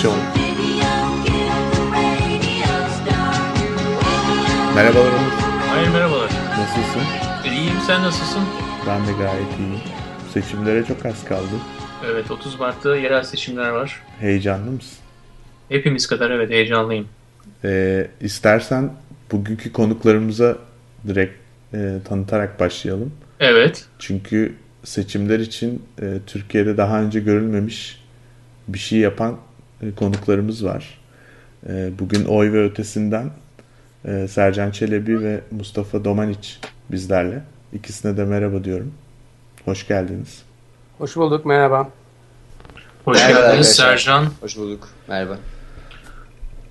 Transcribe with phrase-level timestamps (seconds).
[0.00, 0.16] Adaptasyon
[4.74, 5.32] Merhabalar Onur.
[5.68, 6.30] Hayır merhabalar.
[6.58, 7.02] Nasılsın?
[7.44, 8.42] İyiyim sen nasılsın?
[8.86, 9.80] Ben de gayet iyiyim.
[10.32, 11.54] Seçimlere çok az kaldı.
[12.06, 14.02] Evet 30 Mart'ta yerel seçimler var.
[14.20, 14.98] Heyecanlı mısın?
[15.68, 17.08] Hepimiz kadar evet heyecanlıyım.
[17.64, 18.92] Ee, istersen
[19.32, 20.58] bugünkü konuklarımıza
[21.08, 21.34] direkt
[21.74, 23.12] e, tanıtarak başlayalım.
[23.40, 23.84] Evet.
[23.98, 28.00] Çünkü seçimler için e, Türkiye'de daha önce görülmemiş
[28.68, 29.49] bir şey yapan e,
[29.96, 30.98] konuklarımız var.
[31.68, 33.30] E, bugün oy ve ötesinden
[34.04, 36.58] e, Sercan Çelebi ve Mustafa Domaniç
[36.90, 37.42] bizlerle.
[37.72, 38.94] İkisine de merhaba diyorum.
[39.64, 40.42] Hoş geldiniz.
[40.98, 41.88] Hoş bulduk, merhaba.
[43.04, 43.96] Hoş Merhaba geldiniz arkadaşlar.
[43.96, 44.26] Sercan.
[44.40, 44.88] Hoş bulduk.
[45.08, 45.38] Merhaba.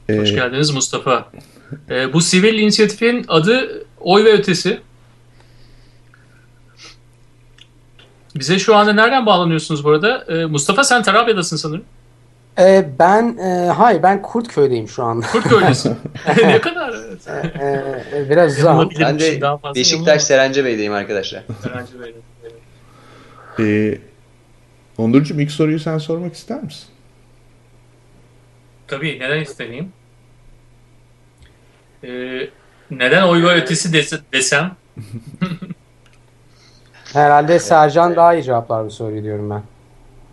[0.09, 1.31] E, Hoş geldiniz Mustafa.
[1.89, 4.81] Ee, bu sivil inisiyatifin adı Oy ve Ötesi.
[8.35, 10.25] Bize şu anda nereden bağlanıyorsunuz bu arada?
[10.27, 11.83] Ee, Mustafa sen Tarabya'dasın sanırım.
[12.59, 15.27] Ee, ben, e, hayır ben Kurtköy'deyim şu anda.
[15.27, 15.97] Kurtköy'desin.
[16.37, 16.93] ne kadar?
[17.27, 17.55] Evet.
[18.13, 18.87] Ee, biraz uzak.
[18.99, 21.43] Ben de daha fazla Beşiktaş Serence Bey'deyim arkadaşlar.
[21.63, 21.73] yanılamam.
[21.77, 22.15] Öğrenci beyler.
[23.59, 24.01] e, Evet.
[24.97, 26.87] Onurcuğum ilk soruyu sen sormak ister misin?
[28.87, 29.93] Tabii neden istemeyeyim?
[32.03, 32.09] Ee,
[32.91, 34.71] neden oy ve ötesi des- desem?
[37.13, 39.63] Herhalde Sercan daha iyi cevaplar bu soruyu diyorum ben.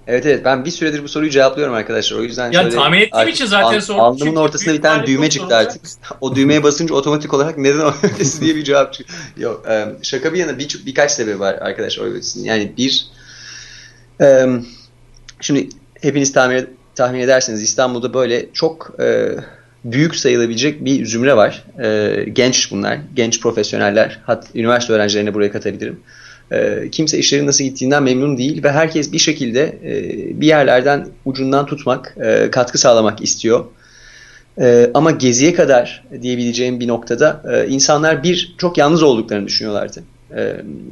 [0.07, 2.19] Evet evet ben bir süredir bu soruyu cevaplıyorum arkadaşlar.
[2.19, 4.01] O yüzden Ya şöyle tahmin ettiğim için zaten sordum.
[4.01, 5.83] Alnımın ortasında bir tane düğme çıktı artık.
[6.21, 9.19] O düğmeye basınca otomatik olarak neden o ötesi diye bir cevap çıkıyor.
[9.37, 9.67] Yok
[10.03, 12.45] şaka bir yana bir, birkaç sebebi var arkadaşlar oy ötesinin.
[12.45, 13.07] Yani bir
[15.41, 15.69] şimdi
[16.01, 19.29] hepiniz tahmin, tahmin edersiniz İstanbul'da böyle çok e,
[19.85, 21.65] büyük sayılabilecek bir zümre var.
[21.83, 22.99] E, genç bunlar.
[23.15, 24.21] Genç profesyoneller.
[24.27, 26.01] Hat, üniversite öğrencilerini buraya katabilirim.
[26.53, 31.67] E, kimse işlerin nasıl gittiğinden memnun değil ve herkes bir şekilde e, bir yerlerden ucundan
[31.67, 33.65] tutmak, e, katkı sağlamak istiyor.
[34.61, 40.03] E, ama geziye kadar diyebileceğim bir noktada insanlar bir çok yalnız olduklarını düşünüyorlardı.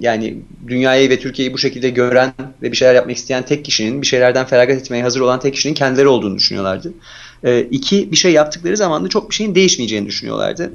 [0.01, 0.37] Yani
[0.69, 2.33] dünyayı ve Türkiye'yi bu şekilde gören
[2.63, 5.75] ve bir şeyler yapmak isteyen tek kişinin, bir şeylerden feragat etmeye hazır olan tek kişinin
[5.75, 6.93] kendileri olduğunu düşünüyorlardı.
[7.45, 10.73] E, iki, bir şey yaptıkları zaman da çok bir şeyin değişmeyeceğini düşünüyorlardı.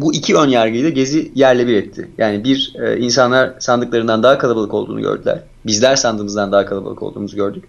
[0.00, 2.08] Bu iki ön yargıyı da Gezi yerle bir etti.
[2.18, 5.42] Yani bir, e, insanlar sandıklarından daha kalabalık olduğunu gördüler.
[5.66, 7.64] Bizler sandığımızdan daha kalabalık olduğumuzu gördük.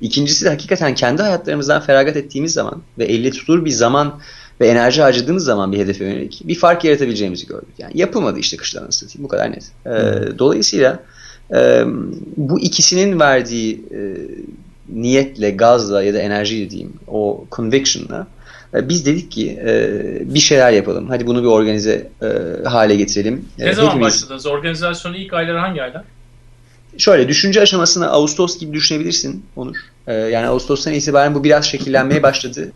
[0.00, 4.20] İkincisi de hakikaten kendi hayatlarımızdan feragat ettiğimiz zaman ve elle tutulur bir zaman
[4.60, 7.74] ve enerji harcadığımız zaman bir hedefe yönelik bir fark yaratabileceğimizi gördük.
[7.78, 9.64] Yani yapılmadı işte kışların satayım bu kadar net.
[9.86, 11.02] E, dolayısıyla
[11.54, 11.84] e,
[12.36, 14.00] bu ikisinin verdiği e,
[14.92, 18.26] niyetle, gazla ya da enerjiyle diyeyim o conviction'la
[18.74, 19.90] biz dedik ki e,
[20.34, 21.08] bir şeyler yapalım.
[21.08, 22.26] Hadi bunu bir organize e,
[22.68, 23.44] hale getirelim.
[23.58, 24.46] Ne E, zaman hepimiz- başladınız?
[24.46, 26.02] Organizasyonun ilk ayları hangi aylar?
[26.98, 29.76] Şöyle düşünce aşamasını Ağustos gibi düşünebilirsin Onur.
[30.06, 32.72] Yani Ağustos'tan itibaren bu biraz şekillenmeye başladı.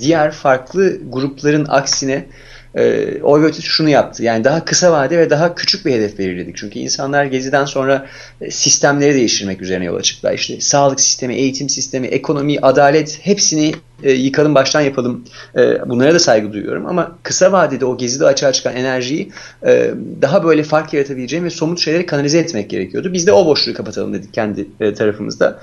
[0.00, 2.26] Diğer farklı grupların aksine
[2.74, 4.22] e, oy ve şunu yaptı.
[4.22, 6.56] Yani daha kısa vade ve daha küçük bir hedef belirledik.
[6.56, 8.06] Çünkü insanlar geziden sonra
[8.40, 10.32] e, sistemleri değiştirmek üzerine yola çıktılar.
[10.32, 15.24] İşte sağlık sistemi, eğitim sistemi, ekonomi, adalet hepsini e, yıkalım baştan yapalım.
[15.56, 19.32] E, bunlara da saygı duyuyorum ama kısa vadede o gezide açığa çıkan enerjiyi
[20.22, 23.12] daha böyle fark yaratabileceğim ve somut şeyleri kanalize etmek gerekiyordu.
[23.12, 25.60] Biz de o boşluğu kapatalım dedik kendi tarafımızda.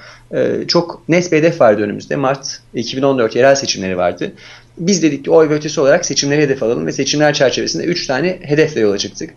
[0.67, 2.15] Çok net bir hedef vardı önümüzde.
[2.15, 4.33] Mart 2014 yerel seçimleri vardı.
[4.77, 8.39] Biz dedik ki oy ve ötesi olarak seçimleri hedef alalım ve seçimler çerçevesinde 3 tane
[8.41, 9.29] hedefle yola çıktık.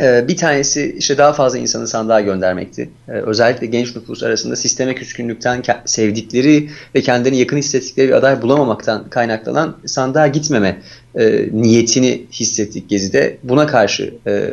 [0.00, 2.90] Ee, Bir tanesi işte daha fazla insanı sandığa göndermekti.
[3.08, 9.10] Ee, Özellikle genç nüfus arasında sisteme küskünlükten sevdikleri ve kendilerini yakın hissettikleri bir aday bulamamaktan
[9.10, 10.82] kaynaklanan sandığa gitmeme
[11.18, 13.36] e, niyetini hissettik Gezi'de.
[13.42, 14.50] Buna karşı e,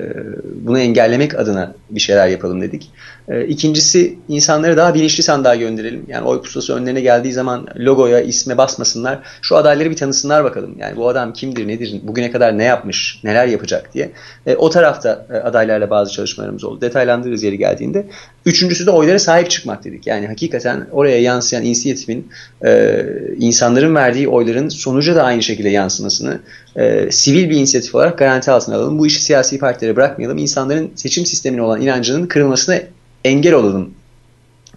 [0.56, 2.90] bunu engellemek adına bir şeyler yapalım dedik.
[3.30, 6.06] E, İkincisi insanları daha bilinçli sandığa gönderelim.
[6.08, 9.20] Yani oy pusulası önlerine geldiği zaman logoya, isme basmasınlar.
[9.42, 10.76] Şu adayları bir tanısınlar bakalım.
[10.80, 14.12] Yani bu adam kimdir, nedir, bugüne kadar ne yapmış, neler yapacak diye.
[14.46, 16.82] E, o tarafta e, adaylarla bazı çalışmalarımız oldu.
[16.82, 18.06] Detaylandırırız yeri geldiğinde.
[18.46, 20.08] Üçüncüsü de oylara sahip çıkmak dedik.
[20.08, 22.28] Yani hakikaten oraya yansıyan inisiyatifin
[22.66, 23.04] e,
[23.38, 26.40] insanların verdiği oyların sonuca da aynı şekilde yansımasını
[26.76, 29.00] e, sivil bir inisiyatif olarak garanti altına alalım.
[29.00, 30.38] Bu işi siyasi partilere bırakmayalım.
[30.38, 32.80] İnsanların seçim sistemine olan inancının kırılmasına
[33.24, 33.94] engel olalım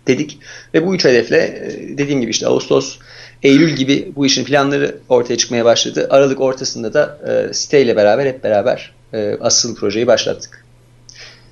[0.06, 0.38] dedik.
[0.74, 2.98] Ve bu üç hedefle e, dediğim gibi işte Ağustos,
[3.42, 6.06] Eylül gibi bu işin planları ortaya çıkmaya başladı.
[6.10, 10.64] Aralık ortasında da e, siteyle beraber hep beraber e, asıl projeyi başlattık.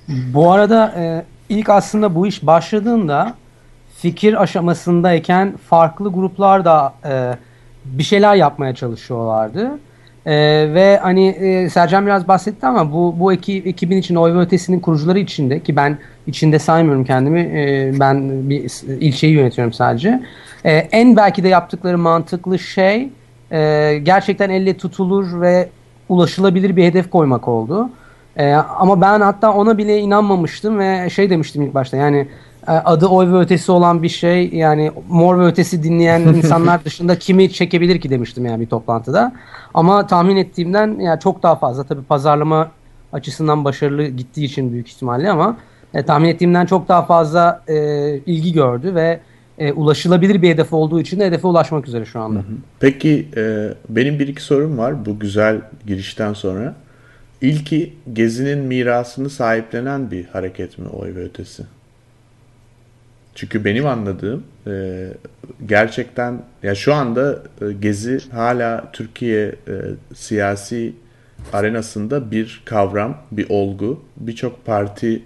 [0.07, 3.33] Bu arada e, ilk aslında bu iş başladığında
[3.97, 7.37] fikir aşamasındayken farklı gruplar da e,
[7.85, 9.71] bir şeyler yapmaya çalışıyorlardı.
[10.25, 10.33] E,
[10.73, 14.79] ve hani e, Sercan biraz bahsetti ama bu bu ekip, ekibin içinde Oy ve Ötesi'nin
[14.79, 15.97] kurucuları içinde ki ben
[16.27, 17.39] içinde saymıyorum kendimi.
[17.39, 20.23] E, ben bir ilçeyi yönetiyorum sadece.
[20.65, 23.09] E, en belki de yaptıkları mantıklı şey
[23.51, 25.69] e, gerçekten elle tutulur ve
[26.09, 27.89] ulaşılabilir bir hedef koymak oldu.
[28.37, 32.27] E, ama ben hatta ona bile inanmamıştım ve şey demiştim ilk başta yani
[32.67, 37.53] adı oy ve ötesi olan bir şey yani mor ve ötesi dinleyen insanlar dışında kimi
[37.53, 39.33] çekebilir ki demiştim yani bir toplantıda.
[39.73, 42.71] Ama tahmin ettiğimden yani çok daha fazla tabii pazarlama
[43.13, 45.57] açısından başarılı gittiği için büyük ihtimalle ama
[45.93, 47.75] e, tahmin ettiğimden çok daha fazla e,
[48.17, 49.19] ilgi gördü ve
[49.57, 52.41] e, ulaşılabilir bir hedef olduğu için de hedefe ulaşmak üzere şu anda.
[52.79, 56.75] Peki e, benim bir iki sorum var bu güzel girişten sonra.
[57.41, 61.63] İlki Gezi'nin mirasını sahiplenen bir hareket mi oy ve ötesi?
[63.35, 65.07] Çünkü benim anladığım e,
[65.65, 69.73] gerçekten ya şu anda e, Gezi hala Türkiye e,
[70.15, 70.93] siyasi
[71.53, 74.03] arenasında bir kavram, bir olgu.
[74.17, 75.21] Birçok parti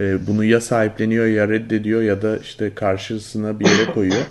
[0.00, 4.24] e, bunu ya sahipleniyor ya reddediyor ya da işte karşısına bir yere koyuyor.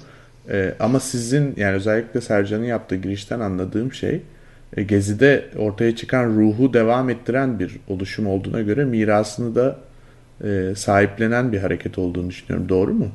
[0.49, 4.21] E, ama sizin yani özellikle Sercan'ın yaptığı girişten anladığım şey
[4.77, 9.77] e, Gezi'de ortaya çıkan ruhu devam ettiren bir oluşum olduğuna göre mirasını da
[10.43, 12.69] e, sahiplenen bir hareket olduğunu düşünüyorum.
[12.69, 13.05] Doğru mu?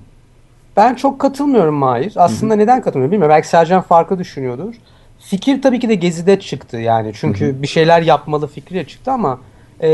[0.77, 2.13] Ben çok katılmıyorum Mahir.
[2.17, 2.63] Aslında Hı-hı.
[2.63, 3.35] neden katılmıyorum bilmiyorum.
[3.35, 4.75] Belki Sercan farklı düşünüyordur.
[5.19, 7.13] Fikir tabii ki de Gezi'de çıktı yani.
[7.15, 7.63] Çünkü Hı-hı.
[7.63, 9.41] bir şeyler yapmalı fikriyle çıktı ama
[9.83, 9.91] e,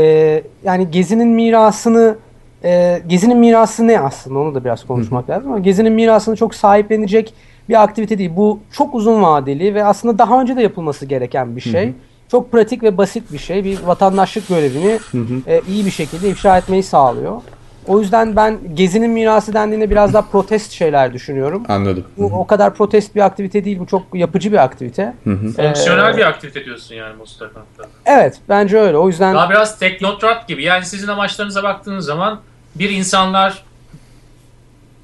[0.63, 2.15] yani Gezi'nin mirasını
[2.63, 5.31] e, Gezi'nin mirası ne aslında onu da biraz konuşmak Hı.
[5.31, 7.33] lazım ama Gezi'nin mirasını çok sahiplenecek
[7.69, 8.31] bir aktivite değil.
[8.35, 11.89] Bu çok uzun vadeli ve aslında daha önce de yapılması gereken bir şey.
[11.89, 11.93] Hı.
[12.31, 13.63] Çok pratik ve basit bir şey.
[13.63, 14.99] Bir vatandaşlık görevini
[15.47, 17.41] E, iyi bir şekilde ifşa etmeyi sağlıyor.
[17.87, 21.63] O yüzden ben Gezi'nin mirası dendiğinde biraz daha protest şeyler düşünüyorum.
[21.67, 22.05] Anladım.
[22.17, 23.79] Bu o kadar protest bir aktivite değil.
[23.79, 25.13] Bu çok yapıcı bir aktivite.
[25.55, 27.59] Fonksiyonel ee, bir aktivite diyorsun yani Mustafa.
[28.05, 28.97] Evet bence öyle.
[28.97, 29.35] O yüzden...
[29.35, 30.63] Daha biraz teknokrat gibi.
[30.63, 32.41] Yani sizin amaçlarınıza baktığınız zaman
[32.75, 33.63] bir insanlar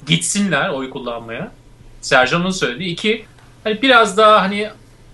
[0.06, 1.52] gitsinler oy kullanmaya.
[2.02, 2.90] Sercan'ın söylediği.
[2.90, 3.26] iki
[3.64, 4.70] hani biraz daha hani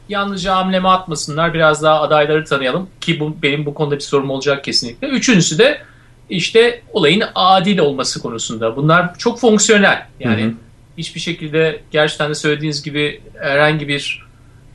[0.09, 1.53] yalnızca hamleme atmasınlar.
[1.53, 2.89] Biraz daha adayları tanıyalım.
[3.01, 5.07] Ki bu, benim bu konuda bir sorum olacak kesinlikle.
[5.07, 5.81] Üçüncüsü de
[6.29, 8.75] işte olayın adil olması konusunda.
[8.75, 10.05] Bunlar çok fonksiyonel.
[10.19, 10.53] Yani hı hı.
[10.97, 14.27] hiçbir şekilde gerçekten de söylediğiniz gibi herhangi bir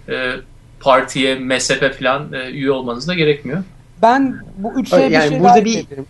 [0.08, 0.32] e,
[0.80, 3.62] partiye, mezhebe falan e, üye olmanız da gerekmiyor.
[4.02, 6.06] Ben bu üç şeye yani bir şey burada bir ederim.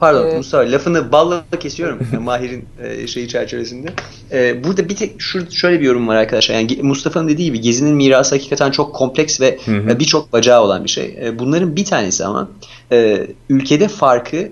[0.00, 3.88] Pardon ee, Mustafa lafını balla kesiyorum Mahir'in e, şeyi çerçevesinde.
[4.32, 6.54] E, burada bir tek şu, şöyle bir yorum var arkadaşlar.
[6.54, 10.88] Yani Mustafa'nın dediği gibi Gezi'nin mirası hakikaten çok kompleks ve e, birçok bacağı olan bir
[10.88, 11.18] şey.
[11.22, 12.48] E, bunların bir tanesi ama
[12.92, 14.48] e, ülkede farkı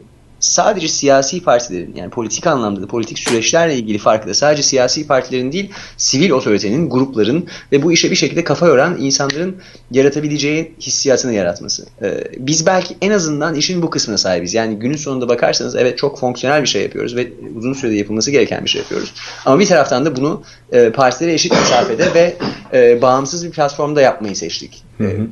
[0.47, 5.53] sadece siyasi partilerin yani politik anlamda da politik süreçlerle ilgili farkı da sadece siyasi partilerin
[5.53, 9.57] değil sivil otoritenin, grupların ve bu işe bir şekilde kafa yoran insanların
[9.91, 11.87] yaratabileceği hissiyatını yaratması.
[12.03, 14.55] Ee, biz belki en azından işin bu kısmına sahibiz.
[14.55, 18.65] Yani günün sonunda bakarsanız evet çok fonksiyonel bir şey yapıyoruz ve uzun sürede yapılması gereken
[18.65, 19.13] bir şey yapıyoruz.
[19.45, 20.43] Ama bir taraftan da bunu
[20.73, 22.37] e, partilere eşit mesafede ve
[22.73, 24.83] e, bağımsız bir platformda yapmayı seçtik.
[24.99, 25.27] Hı hı.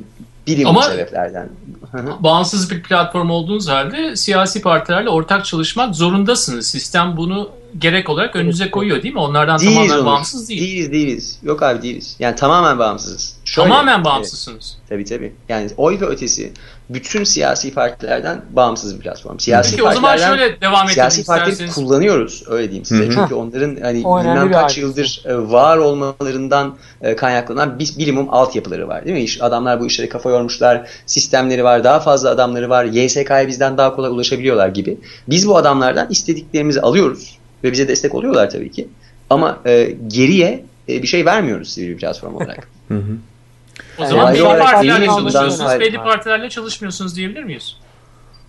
[0.47, 1.49] Bilim Ama sebeplerden.
[2.19, 6.67] bağımsız bir platform olduğunuz halde siyasi partilerle ortak çalışmak zorundasınız.
[6.67, 9.19] Sistem bunu gerek olarak önünüze koyuyor değil mi?
[9.19, 10.05] Onlardan değiliz tamamen olur.
[10.05, 10.61] bağımsız değil.
[10.61, 11.39] Değiliz değiliz.
[11.43, 12.15] Yok abi değiliz.
[12.19, 13.34] Yani tamamen bağımsızız.
[13.55, 14.77] Şöyle, tamamen bağımsızsınız.
[14.77, 15.33] Evet, tabii tabii.
[15.49, 16.51] Yani oy ve ötesi
[16.89, 19.39] bütün siyasi partilerden bağımsız bir platform.
[19.39, 23.03] Siyasi Peki o zaman şöyle devam edelim Siyasi partileri kullanıyoruz öyle diyeyim size.
[23.03, 23.13] Hı-hı.
[23.13, 29.05] Çünkü onların hani bilmem kaç yıldır e, var olmalarından e, kaynaklanan bir bilimum altyapıları var
[29.05, 29.23] değil mi?
[29.23, 30.89] İş, adamlar bu işlere kafa yormuşlar.
[31.05, 31.83] Sistemleri var.
[31.83, 32.85] Daha fazla adamları var.
[32.85, 34.97] YSK'ya bizden daha kolay ulaşabiliyorlar gibi.
[35.29, 38.87] Biz bu adamlardan istediklerimizi alıyoruz ve bize destek oluyorlar tabii ki.
[39.29, 42.67] Ama e, geriye e, bir şey vermiyoruz sivil bir platform olarak.
[42.87, 43.17] Hı hı.
[43.97, 47.75] O zaman belli partilerle çalışıyorsunuz, belli partilerle çalışmıyorsunuz diyebilir miyiz?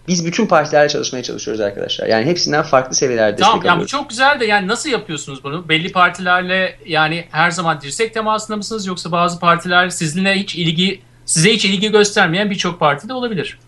[0.08, 2.06] Biz bütün partilerle çalışmaya çalışıyoruz arkadaşlar.
[2.06, 3.76] Yani hepsinden farklı seviyelerde destek tamam, alıyoruz.
[3.76, 5.68] Yani bu çok güzel de yani nasıl yapıyorsunuz bunu?
[5.68, 11.52] Belli partilerle yani her zaman dirsek temasında mısınız yoksa bazı partiler sizinle hiç ilgi size
[11.52, 13.58] hiç ilgi göstermeyen birçok parti de olabilir.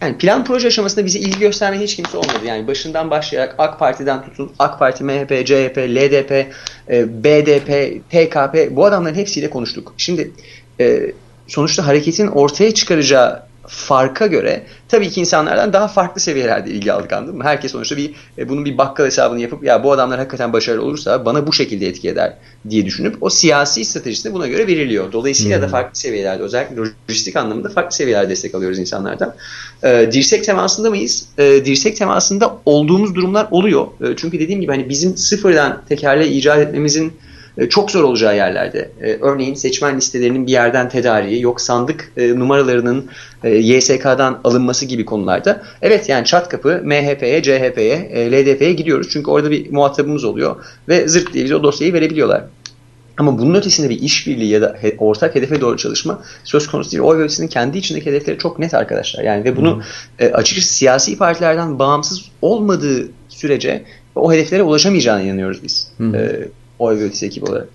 [0.00, 2.44] Yani plan proje aşamasında bize ilgi göstermeyen hiç kimse olmadı.
[2.44, 6.30] Yani başından başlayarak AK Parti'den tutun, AK Parti, MHP, CHP, LDP,
[6.88, 9.94] e, BDP, PKP bu adamların hepsiyle konuştuk.
[9.96, 10.30] Şimdi
[10.80, 11.12] e,
[11.46, 17.36] sonuçta hareketin ortaya çıkaracağı farka göre tabii ki insanlardan daha farklı seviyelerde ilgi aldık anladın
[17.36, 17.44] mı?
[17.44, 21.24] Herkes sonuçta bir e, bunun bir bakkal hesabını yapıp ya bu adamlar hakikaten başarılı olursa
[21.24, 22.36] bana bu şekilde etki eder
[22.70, 25.12] diye düşünüp o siyasi stratejisi de buna göre veriliyor.
[25.12, 25.62] Dolayısıyla hmm.
[25.62, 26.76] da farklı seviyelerde özellikle
[27.10, 29.34] lojistik anlamında farklı seviyelerde destek alıyoruz insanlardan.
[29.82, 31.26] E, dirsek temasında mıyız?
[31.38, 33.86] E, dirsek temasında olduğumuz durumlar oluyor.
[33.86, 37.12] E, çünkü dediğim gibi hani bizim sıfırdan tekerle icat etmemizin
[37.70, 38.90] çok zor olacağı yerlerde.
[39.02, 43.06] E, örneğin seçmen listelerinin bir yerden tedariği, yok sandık e, numaralarının
[43.44, 45.62] e, YSK'dan alınması gibi konularda.
[45.82, 49.08] Evet yani çat kapı MHP'ye, CHP'ye, e, LDP'ye gidiyoruz.
[49.10, 50.56] Çünkü orada bir muhatabımız oluyor
[50.88, 52.44] ve zırt diye bize o dosyayı verebiliyorlar.
[53.18, 57.02] Ama bunun ötesinde bir işbirliği ya da he, ortak hedefe doğru çalışma söz konusu değil.
[57.02, 59.24] Oy bölgesinin kendi içindeki hedefleri çok net arkadaşlar.
[59.24, 59.82] Yani ve bunu
[60.18, 65.92] e, açıkçası siyasi partilerden bağımsız olmadığı sürece o hedeflere ulaşamayacağına inanıyoruz biz.
[66.14, 66.48] E,
[66.80, 67.68] oy bölgesi ekibi olarak.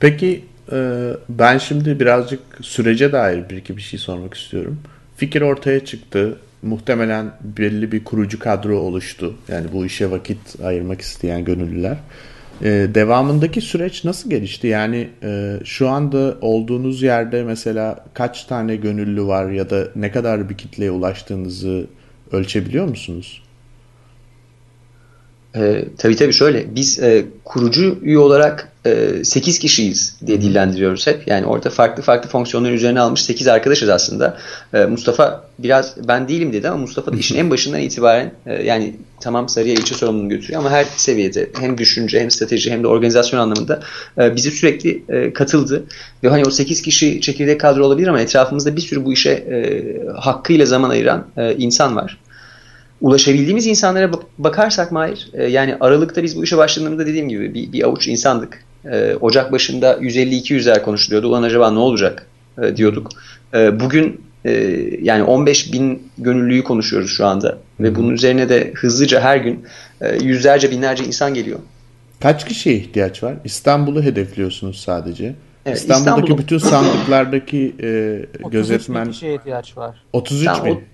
[0.00, 4.78] Peki e, ben şimdi birazcık sürece dair bir iki bir şey sormak istiyorum.
[5.16, 6.38] Fikir ortaya çıktı.
[6.62, 9.34] Muhtemelen belli bir kurucu kadro oluştu.
[9.48, 11.96] Yani bu işe vakit ayırmak isteyen gönüllüler.
[12.62, 14.66] Ee, devamındaki süreç nasıl gelişti?
[14.66, 20.48] Yani e, şu anda olduğunuz yerde mesela kaç tane gönüllü var ya da ne kadar
[20.50, 21.86] bir kitleye ulaştığınızı
[22.32, 23.41] ölçebiliyor musunuz?
[25.56, 31.28] E, tabii tabii şöyle biz e, kurucu üye olarak e, 8 kişiyiz diye dillendiriyoruz hep.
[31.28, 34.38] Yani orada farklı farklı fonksiyonları üzerine almış 8 arkadaşız aslında.
[34.74, 38.96] E, Mustafa biraz ben değilim dedi ama Mustafa da işin en başından itibaren e, yani
[39.20, 43.40] tamam Sarıya ilçe sorumluluğunu götürüyor ama her seviyede hem düşünce hem strateji hem de organizasyon
[43.40, 43.80] anlamında
[44.18, 45.84] e, bizi sürekli e, katıldı.
[46.24, 49.82] Ve hani o 8 kişi çekirdek kadro olabilir ama etrafımızda bir sürü bu işe e,
[50.16, 52.18] hakkıyla zaman ayıran e, insan var
[53.02, 57.82] ulaşabildiğimiz insanlara bakarsak Mahir, e, yani Aralık'ta biz bu işe başladığımızda dediğim gibi bir, bir
[57.82, 58.64] avuç insandık.
[58.92, 61.28] E, Ocak başında 150-200'ler konuşuluyordu.
[61.28, 62.26] Ulan acaba ne olacak
[62.62, 63.10] e, diyorduk.
[63.54, 64.50] E, bugün e,
[65.02, 67.58] yani 15 bin gönüllüyü konuşuyoruz şu anda.
[67.80, 69.64] Ve bunun üzerine de hızlıca her gün
[70.00, 71.58] e, yüzlerce binlerce insan geliyor.
[72.20, 73.34] Kaç kişiye ihtiyaç var?
[73.44, 75.34] İstanbul'u hedefliyorsunuz sadece.
[75.66, 79.00] Evet, İstanbul'daki İstanbul bütün sandıklardaki e, gözetmen...
[79.00, 79.96] 33 kişiye ihtiyaç var.
[80.12, 80.91] 33 tamam, bin.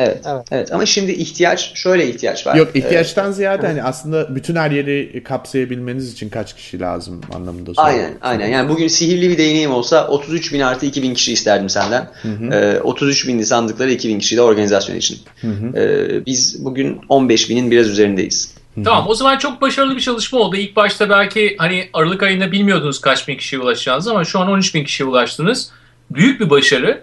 [0.00, 0.46] Evet, evet.
[0.50, 0.72] Evet.
[0.72, 2.54] Ama şimdi ihtiyaç şöyle ihtiyaç var.
[2.54, 7.74] Yok ihtiyaçtan ee, ziyade hani aslında bütün her yeri kapsayabilmeniz için kaç kişi lazım anlamında
[7.74, 8.00] soruyorum.
[8.00, 8.48] Aynen, aynen.
[8.48, 12.10] Yani bugün sihirli bir değneğim olsa 33 bin artı 2000 kişi isterdim senden.
[12.22, 12.54] Hı hı.
[12.54, 15.18] Ee, 33 binli sandıkları 2000 kişi de organizasyon için.
[15.40, 15.78] Hı hı.
[15.78, 18.54] Ee, biz bugün 15 binin biraz üzerindeyiz.
[18.84, 20.56] Tamam o zaman çok başarılı bir çalışma oldu.
[20.56, 24.74] İlk başta belki hani Aralık ayında bilmiyordunuz kaç bin kişiye ulaşacağınızı ama şu an 13
[24.74, 25.70] bin kişiye ulaştınız.
[26.10, 27.02] Büyük bir başarı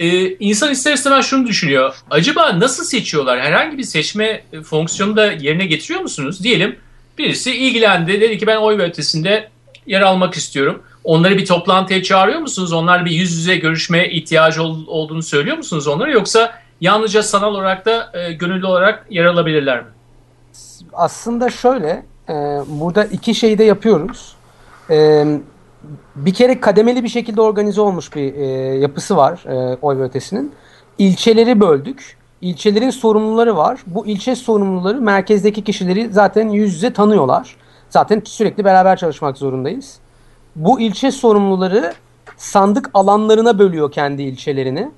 [0.00, 1.94] e, insan ister istemez şunu düşünüyor.
[2.10, 3.40] Acaba nasıl seçiyorlar?
[3.40, 6.42] Herhangi bir seçme fonksiyonu da yerine getiriyor musunuz?
[6.42, 6.76] Diyelim
[7.18, 8.20] birisi ilgilendi.
[8.20, 9.48] Dedi ki ben oy ve ötesinde
[9.86, 10.82] yer almak istiyorum.
[11.04, 12.72] Onları bir toplantıya çağırıyor musunuz?
[12.72, 16.10] Onlar bir yüz yüze görüşmeye ihtiyacı ol, olduğunu söylüyor musunuz onlara?
[16.10, 19.86] Yoksa yalnızca sanal olarak da e, gönüllü olarak yer alabilirler mi?
[20.92, 22.32] Aslında şöyle, e,
[22.66, 24.36] burada iki şeyi de yapıyoruz.
[24.90, 25.24] E,
[26.16, 28.46] bir kere kademeli bir şekilde organize olmuş bir e,
[28.78, 30.52] yapısı var e, oy ve ötesinin.
[30.98, 32.18] İlçeleri böldük.
[32.40, 33.80] İlçelerin sorumluları var.
[33.86, 37.56] Bu ilçe sorumluları merkezdeki kişileri zaten yüz yüze tanıyorlar.
[37.90, 39.98] Zaten sürekli beraber çalışmak zorundayız.
[40.56, 41.92] Bu ilçe sorumluları
[42.36, 44.90] sandık alanlarına bölüyor kendi ilçelerini.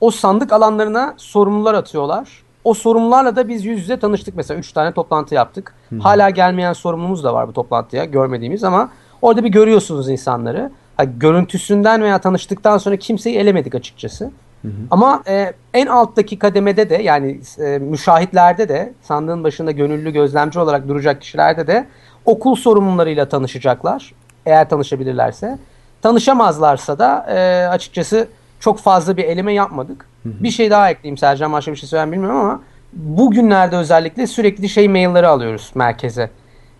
[0.00, 2.42] O sandık alanlarına sorumlular atıyorlar.
[2.64, 4.36] O sorumlularla da biz yüz yüze tanıştık.
[4.36, 5.74] Mesela 3 tane toplantı yaptık.
[5.88, 5.98] Hı.
[5.98, 8.90] Hala gelmeyen sorumlumuz da var bu toplantıya görmediğimiz ama
[9.22, 10.70] Orada bir görüyorsunuz insanları.
[10.96, 14.24] Ha, görüntüsünden veya tanıştıktan sonra kimseyi elemedik açıkçası.
[14.62, 14.72] Hı hı.
[14.90, 20.88] Ama e, en alttaki kademede de yani e, müşahitlerde de sandığın başında gönüllü gözlemci olarak
[20.88, 21.86] duracak kişilerde de
[22.24, 24.12] okul sorumlularıyla tanışacaklar.
[24.46, 25.58] Eğer tanışabilirlerse.
[26.02, 28.28] Tanışamazlarsa da e, açıkçası
[28.60, 30.06] çok fazla bir eleme yapmadık.
[30.22, 30.32] Hı hı.
[30.44, 32.60] Bir şey daha ekleyeyim Sercan başka bir şey söyleyen bilmiyorum ama
[32.92, 36.30] bugünlerde özellikle sürekli şey mailleri alıyoruz merkeze.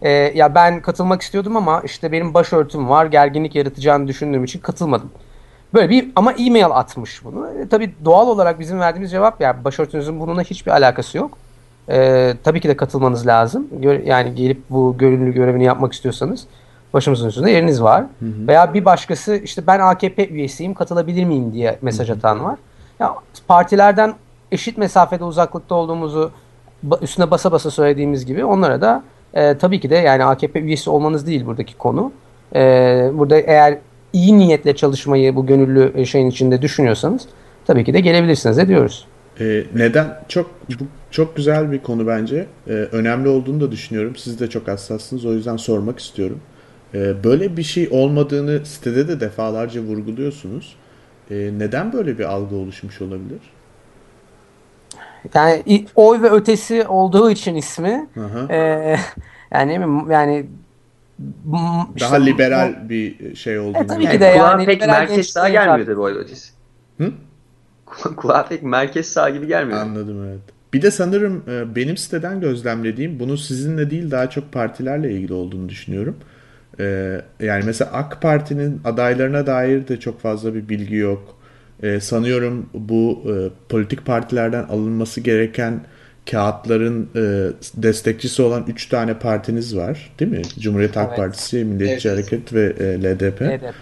[0.02, 5.10] E, ya ben katılmak istiyordum ama işte benim başörtüm var gerginlik yaratacağını düşündüğüm için katılmadım.
[5.74, 7.48] Böyle bir ama e-mail atmış bunu.
[7.48, 11.38] E, tabii doğal olarak bizim verdiğimiz cevap yani başörtünüzün bununla hiçbir alakası yok.
[11.88, 13.66] E, tabii ki de katılmanız lazım.
[13.72, 16.46] Gör, yani gelip bu gönüllü görevini yapmak istiyorsanız
[16.94, 18.00] başımızın üstünde yeriniz var.
[18.00, 18.48] Hı hı.
[18.48, 22.58] Veya bir başkası işte ben AKP üyesiyim katılabilir miyim diye mesaj atan var.
[23.00, 23.14] Ya
[23.48, 24.14] partilerden
[24.52, 26.30] eşit mesafede uzaklıkta olduğumuzu
[27.00, 29.02] üstüne basa basa söylediğimiz gibi onlara da
[29.36, 32.12] e, tabii ki de yani AKP üyesi olmanız değil buradaki konu.
[32.54, 32.60] E,
[33.14, 33.78] burada eğer
[34.12, 37.22] iyi niyetle çalışmayı bu gönüllü şeyin içinde düşünüyorsanız
[37.66, 39.06] tabii ki de gelebilirsiniz de diyoruz.
[39.40, 40.20] E, neden?
[40.28, 40.50] Çok
[41.10, 42.46] çok güzel bir konu bence.
[42.68, 44.16] E, önemli olduğunu da düşünüyorum.
[44.16, 45.24] Siz de çok hassassınız.
[45.24, 46.40] O yüzden sormak istiyorum.
[46.94, 50.76] E, böyle bir şey olmadığını sitede de defalarca vurguluyorsunuz.
[51.30, 53.40] E, neden böyle bir algı oluşmuş olabilir?
[55.34, 58.08] Yani oy ve ötesi olduğu için ismi.
[58.50, 58.56] E,
[59.52, 59.80] yani
[60.10, 60.46] yani
[61.96, 63.82] işte, daha liberal bu, bir şey olduğunu.
[63.82, 64.66] E, tabii ki de yani.
[64.66, 66.52] pek merkez sağ gelmiyor tabii oy ve ötesi.
[66.98, 67.12] Hı?
[68.16, 69.78] Kulağa pek merkez sağ gibi gelmiyor.
[69.78, 70.40] Anladım evet.
[70.74, 75.68] Bir de sanırım e, benim siteden gözlemlediğim bunu sizinle değil daha çok partilerle ilgili olduğunu
[75.68, 76.16] düşünüyorum.
[76.80, 81.36] Ee, yani mesela AK Parti'nin adaylarına dair de çok fazla bir bilgi yok.
[81.82, 83.34] Ee, sanıyorum bu e,
[83.68, 85.80] politik partilerden alınması gereken
[86.30, 90.42] kağıtların e, destekçisi olan 3 tane partiniz var değil mi?
[90.58, 91.16] Cumhuriyet Halk Evet.
[91.16, 92.18] Partisi, Milliyetçi Evet.
[92.18, 93.40] Hareket ve e, LDP.
[93.40, 93.74] HDP.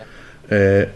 [0.52, 0.88] Ee,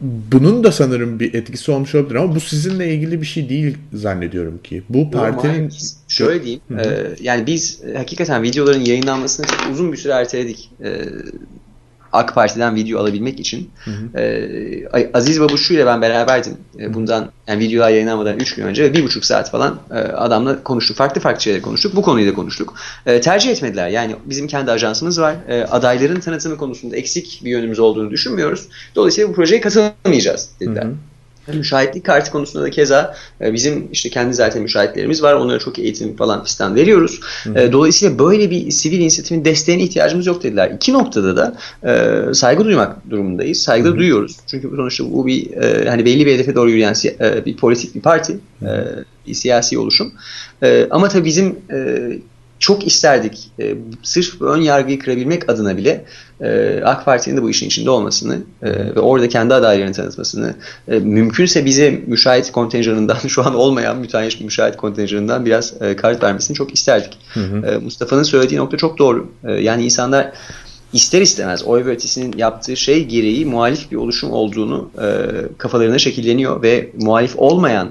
[0.00, 4.58] bunun da sanırım bir etkisi olmuş olabilir ama bu sizinle ilgili bir şey değil zannediyorum
[4.62, 4.82] ki.
[4.88, 6.62] Bu partinin Biz şöyle diyeyim.
[6.78, 10.70] e, yani biz e, hakikaten videoların yayınlanmasını çok uzun bir süre erteledik.
[10.84, 10.88] E,
[12.12, 13.70] AK Parti'den video alabilmek için.
[14.16, 16.56] E, Aziz Babuşçu ile ben beraberdim.
[16.78, 20.62] E, bundan yani videolar yayınlanmadan 3 gün önce ve bir buçuk saat falan e, adamla
[20.62, 20.96] konuştuk.
[20.96, 21.96] Farklı farklı şeyler konuştuk.
[21.96, 22.74] Bu konuyu da konuştuk.
[23.06, 23.88] E, tercih etmediler.
[23.88, 25.36] Yani bizim kendi ajansımız var.
[25.48, 28.68] E, adayların tanıtımı konusunda eksik bir yönümüz olduğunu düşünmüyoruz.
[28.94, 30.82] Dolayısıyla bu projeye katılamayacağız dediler.
[30.82, 30.94] Hı hı.
[31.46, 35.34] Müşahitlik kartı konusunda da keza e, bizim işte kendi zaten müşahitlerimiz var.
[35.34, 37.20] Onlara çok eğitim falan fistan veriyoruz.
[37.54, 40.70] E, Dolayısıyla böyle bir sivil inisiyatifin desteğine ihtiyacımız yok dediler.
[40.70, 43.62] İki noktada da e, saygı duymak durumundayız.
[43.62, 44.36] Saygı da duyuyoruz.
[44.46, 48.00] Çünkü sonuçta bu bir e, hani belli bir hedefe doğru yürüyen e, bir politik bir
[48.00, 48.68] parti, e,
[49.26, 50.12] bir siyasi oluşum.
[50.62, 52.08] E, ama tabii bizim e,
[52.60, 56.04] çok isterdik e, sırf ön yargıyı kırabilmek adına bile
[56.40, 60.54] e, AK Parti'nin de bu işin içinde olmasını e, ve orada kendi adaylarını tanıtmasını
[60.88, 66.54] e, mümkünse bize müşahit kontenjanından şu an olmayan müteahhit müşahit kontenjanından biraz e, kart vermesini
[66.54, 67.18] çok isterdik.
[67.36, 69.32] E, Mustafa'nın söylediği nokta çok doğru.
[69.44, 70.32] E, yani insanlar
[70.92, 75.06] ister istemez oy ve ötesinin yaptığı şey gereği muhalif bir oluşum olduğunu e,
[75.58, 77.90] kafalarına şekilleniyor ve muhalif olmayan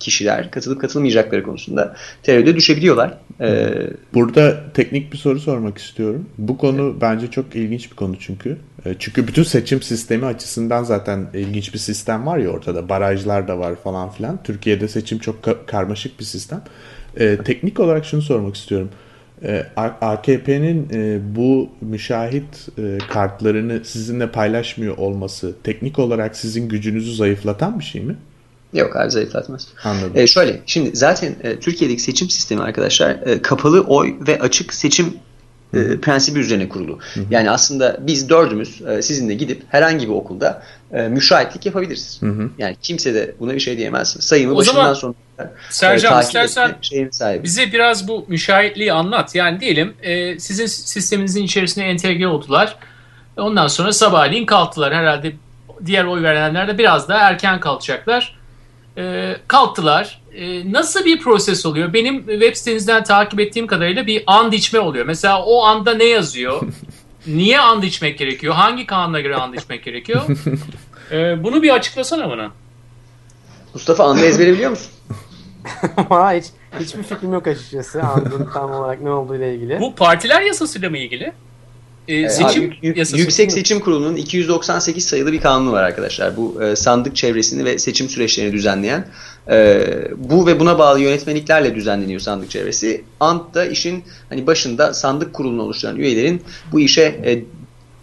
[0.00, 3.14] kişiler katılıp katılmayacakları konusunda tereddüde düşebiliyorlar.
[3.40, 3.70] E,
[4.14, 6.26] Burada teknik bir soru sormak istiyorum.
[6.38, 8.56] Bu konu bence çok ilginç bir konu çünkü.
[8.86, 12.88] E, Çünkü bütün seçim sistemi açısından zaten ilginç bir sistem var ya ortada.
[12.88, 14.42] Barajlar da var falan filan.
[14.44, 16.62] Türkiye'de seçim çok ka- karmaşık bir sistem.
[17.16, 18.90] E, teknik olarak şunu sormak istiyorum.
[19.42, 27.14] E, A- AKP'nin e, bu müşahit e, kartlarını sizinle paylaşmıyor olması teknik olarak sizin gücünüzü
[27.14, 28.16] zayıflatan bir şey mi?
[28.72, 29.68] Yok abi zayıflatmaz.
[29.84, 30.12] Anladım.
[30.14, 35.14] E, şöyle şimdi zaten e, Türkiye'deki seçim sistemi arkadaşlar e, kapalı oy ve açık seçim
[35.74, 36.98] e, prensibi üzerine kurulu.
[37.30, 42.20] Yani aslında biz dördümüz e, sizinle gidip herhangi bir okulda e, müşahitlik yapabiliriz.
[42.58, 44.16] Yani kimse de buna bir şey diyemez.
[44.20, 47.44] Sayımı O başından sonuna kadar, Sercan, e, istersen etme şeyine sahibi.
[47.44, 49.34] Bize biraz bu müşahitliği anlat.
[49.34, 52.76] Yani diyelim e, sizin sisteminizin içerisine entegre oldular.
[53.36, 54.94] Ondan sonra sabahleyin kalktılar.
[54.94, 55.32] Herhalde
[55.86, 58.37] diğer oy verenler de biraz daha erken kalkacaklar.
[58.98, 60.22] E, kalktılar.
[60.34, 61.92] E, nasıl bir proses oluyor?
[61.92, 65.06] Benim web sitenizden takip ettiğim kadarıyla bir and içme oluyor.
[65.06, 66.62] Mesela o anda ne yazıyor?
[67.26, 68.54] Niye and içmek gerekiyor?
[68.54, 70.22] Hangi kanuna göre and içmek gerekiyor?
[71.12, 72.50] E, bunu bir açıklasana bana.
[73.74, 74.92] Mustafa anla ezbere biliyor musun?
[75.96, 76.44] Ama hiç
[76.80, 78.02] hiçbir fikrim yok açıkçası.
[78.02, 79.80] Andın tam olarak ne olduğu ile ilgili.
[79.80, 81.32] Bu partiler yasasıyla mı ilgili?
[82.08, 83.18] E, E, seçim abi, Yük- yasası.
[83.18, 86.36] Yüksek Seçim Kurulu'nun 298 sayılı bir kanunu var arkadaşlar.
[86.36, 89.08] Bu e, sandık çevresini ve seçim süreçlerini düzenleyen
[89.50, 93.04] e, bu ve buna bağlı yönetmeliklerle düzenleniyor sandık çevresi.
[93.20, 96.42] Ant da işin hani başında sandık kurulunu oluşturan üyelerin
[96.72, 97.44] bu işe e,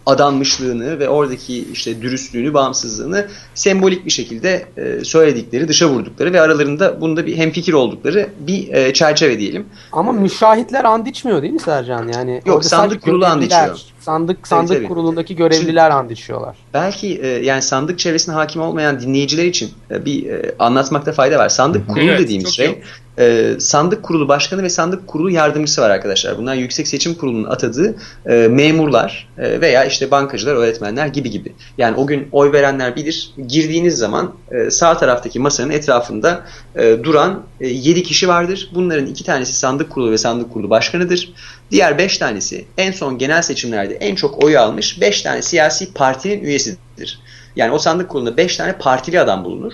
[0.06, 7.00] adanmışlığını ve oradaki işte dürüstlüğünü, bağımsızlığını sembolik bir şekilde e, söyledikleri, dışa vurdukları ve aralarında
[7.00, 9.66] bunda bir hemfikir oldukları bir e, çerçeve diyelim.
[9.92, 12.08] Ama müşahitler and içmiyor değil mi Sercan?
[12.08, 13.80] Yani Yok, sandık kurulu and içiyor.
[14.06, 14.88] Sandık sandık tabii.
[14.88, 16.56] kurulundaki görevliler and içiyorlar.
[16.74, 21.48] Belki e, yani sandık çevresine hakim olmayan dinleyiciler için e, bir e, anlatmakta fayda var.
[21.48, 22.82] Sandık kurulu Evet, dediğimiz şey iyi.
[23.18, 26.38] e, sandık kurulu başkanı ve sandık kurulu yardımcısı var arkadaşlar.
[26.38, 31.52] Bunlar Yüksek Seçim Kurulu'nun atadığı e, memurlar e, veya işte bankacılar, öğretmenler gibi gibi.
[31.78, 33.30] Yani o gün oy verenler bilir.
[33.48, 36.44] Girdiğiniz zaman e, sağ taraftaki masanın etrafında
[36.76, 38.70] e, duran e, 7 kişi vardır.
[38.74, 41.32] Bunların iki tanesi sandık kurulu ve sandık kurulu başkanıdır.
[41.70, 46.44] Diğer 5 tanesi en son genel seçimlerde en çok oyu almış 5 tane siyasi partinin
[46.44, 47.20] üyesidir.
[47.56, 49.72] Yani o sandık kurulunda 5 tane partili adam bulunur.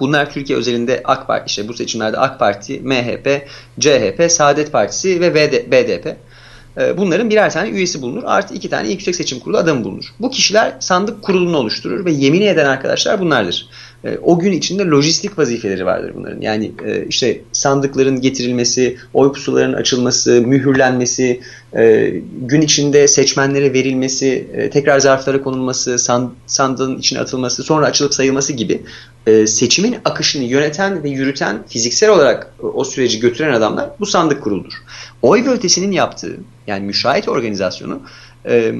[0.00, 3.48] Bunlar Türkiye özelinde AK Parti, işte bu seçimlerde AK Parti, MHP,
[3.80, 5.34] CHP, Saadet Partisi ve
[5.70, 6.16] BDP.
[6.78, 8.22] Ee, Bunların birer tane üyesi bulunur.
[8.26, 10.14] Artı iki tane Yüksek Seçim Kurulu adamı bulunur.
[10.20, 13.68] Bu kişiler sandık kurulunu oluşturur ve yemin eden arkadaşlar bunlardır.
[14.04, 16.40] Ee, O gün içinde lojistik vazifeleri vardır bunların.
[16.40, 21.40] Yani e, işte sandıkların getirilmesi, oy pusularının açılması, mühürlenmesi,
[21.76, 28.14] e, gün içinde seçmenlere verilmesi, e, tekrar zarflara konulması, san- sandığın içine atılması, sonra açılıp
[28.14, 28.82] sayılması gibi
[29.26, 34.74] e, seçimin akışını yöneten ve yürüten, fiziksel olarak o süreci götüren adamlar bu sandık kuruludur.
[35.22, 36.36] Oy ve ötesinin yaptığı,
[36.66, 38.00] yani müşahit organizasyonu
[38.48, 38.74] e,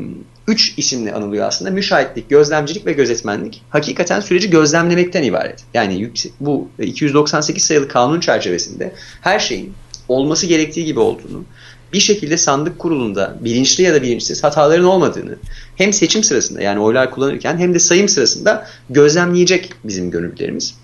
[0.49, 1.71] üç isimle anılıyor aslında.
[1.71, 3.63] Müşahitlik, gözlemcilik ve gözetmenlik.
[3.71, 5.65] Hakikaten süreci gözlemlemekten ibaret.
[5.75, 9.73] Yani bu 298 sayılı kanun çerçevesinde her şeyin
[10.09, 11.45] olması gerektiği gibi olduğunu,
[11.93, 15.37] bir şekilde sandık kurulunda bilinçli ya da bilinçsiz hataların olmadığını
[15.77, 20.75] hem seçim sırasında yani oylar kullanırken hem de sayım sırasında gözlemleyecek bizim gönüllülerimiz.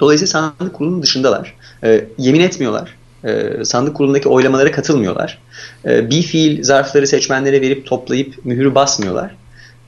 [0.00, 1.54] Dolayısıyla sandık kurulunun dışındalar.
[1.84, 2.97] E, yemin etmiyorlar.
[3.24, 5.38] E, sandık kurulundaki oylamalara katılmıyorlar.
[5.84, 9.34] E, bir fiil zarfları seçmenlere verip toplayıp mühürü basmıyorlar.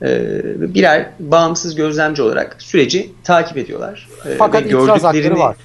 [0.01, 0.31] E,
[0.73, 4.09] birer bağımsız gözlemci olarak süreci takip ediyorlar.
[4.25, 5.55] E, Fakat itiraz hakları var.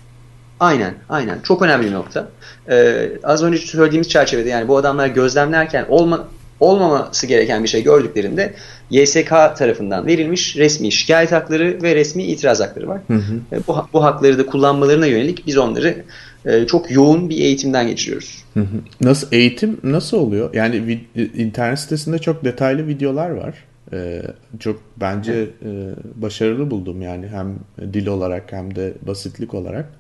[0.61, 1.41] Aynen, aynen.
[1.43, 2.29] Çok önemli bir nokta.
[2.69, 6.29] Ee, az önce söylediğimiz çerçevede yani bu adamlar gözlemlerken olma,
[6.61, 8.55] olmaması gereken bir şey gördüklerinde
[8.91, 13.01] YSK tarafından verilmiş resmi şikayet hakları ve resmi itiraz hakları var.
[13.07, 13.61] Hı hı.
[13.69, 16.05] Bu, bu hakları da kullanmalarına yönelik biz onları
[16.47, 18.45] e, çok yoğun bir eğitimden geçiriyoruz.
[18.55, 18.81] Hı hı.
[19.01, 20.55] Nasıl eğitim nasıl oluyor?
[20.55, 21.01] Yani
[21.37, 23.55] internet sitesinde çok detaylı videolar var.
[23.93, 24.23] Ee,
[24.61, 25.71] çok bence e,
[26.15, 27.55] başarılı buldum yani hem
[27.93, 29.93] dil olarak hem de basitlik olarak.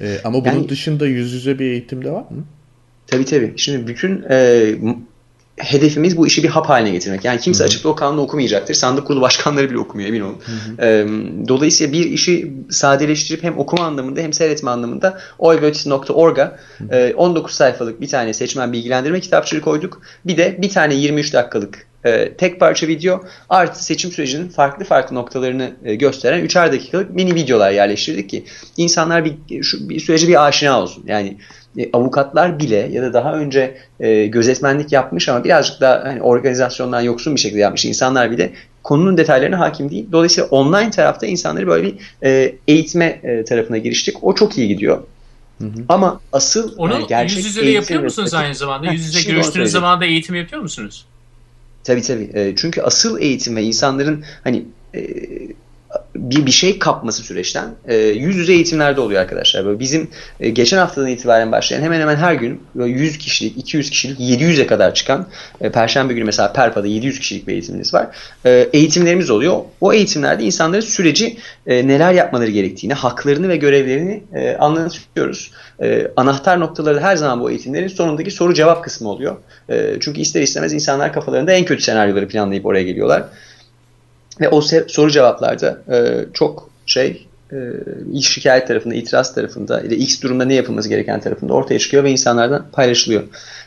[0.00, 2.44] Ee, ama bunun yani, dışında yüz yüze bir eğitim de var mı?
[3.06, 3.52] Tabii tabii.
[3.56, 4.74] Şimdi bütün e,
[5.56, 7.24] hedefimiz bu işi bir hap haline getirmek.
[7.24, 7.66] Yani kimse Hı-hı.
[7.66, 8.74] açıp o kanunu okumayacaktır.
[8.74, 10.38] Sandık kurulu başkanları bile okumuyor emin olun.
[10.78, 11.06] E,
[11.48, 16.58] dolayısıyla bir işi sadeleştirip hem okuma anlamında hem seyretme anlamında oyvotes.org'a
[16.90, 20.02] e, 19 sayfalık bir tane seçmen bilgilendirme kitapçığı koyduk.
[20.26, 25.16] Bir de bir tane 23 dakikalık e, tek parça video artı seçim sürecinin farklı farklı
[25.16, 28.44] noktalarını e, gösteren üçer dakikalık mini videolar yerleştirdik ki
[28.76, 31.04] insanlar bir, şu, bir sürece bir aşina olsun.
[31.06, 31.36] Yani
[31.78, 37.00] e, avukatlar bile ya da daha önce e, gözetmenlik yapmış ama birazcık daha hani organizasyondan
[37.00, 40.06] yoksun bir şekilde yapmış insanlar bile konunun detaylarına hakim değil.
[40.12, 44.24] Dolayısıyla online tarafta insanları böyle bir e, eğitme e, tarafına giriştik.
[44.24, 45.02] O çok iyi gidiyor.
[45.58, 45.84] Hı hı.
[45.88, 48.86] Ama asıl onu yani gerçek yüz yüze de yapıyor musunuz aynı zamanda?
[48.92, 51.06] Yüz yüze görüştüğünüz zaman da eğitim yapıyor musunuz?
[51.84, 52.30] Tabii tabii.
[52.34, 55.00] E, çünkü asıl eğitim ve insanların hani e,
[56.16, 59.64] bir bir şey kapması süreçten e, yüz yüze eğitimlerde oluyor arkadaşlar.
[59.64, 60.08] Böyle bizim
[60.40, 64.94] e, geçen haftadan itibaren başlayan hemen hemen her gün 100 kişilik, 200 kişilik, 700'e kadar
[64.94, 65.26] çıkan
[65.60, 68.06] e, Perşembe günü mesela Perpa'da 700 kişilik bir eğitimimiz var.
[68.46, 69.60] E, eğitimlerimiz oluyor.
[69.80, 75.50] O eğitimlerde insanlara süreci e, neler yapmaları gerektiğini, haklarını ve görevlerini e, anlatıyoruz.
[75.82, 79.36] E, anahtar noktaları her zaman bu eğitimlerin sonundaki soru cevap kısmı oluyor.
[79.68, 83.24] E, çünkü ister istemez insanlar kafalarında en kötü senaryoları planlayıp oraya geliyorlar.
[84.40, 90.22] Ve o soru cevaplarda e, çok şey e, şikayet tarafında, itiraz tarafında ya da X
[90.22, 93.22] durumda ne yapılması gereken tarafında ortaya çıkıyor ve insanlardan paylaşılıyor.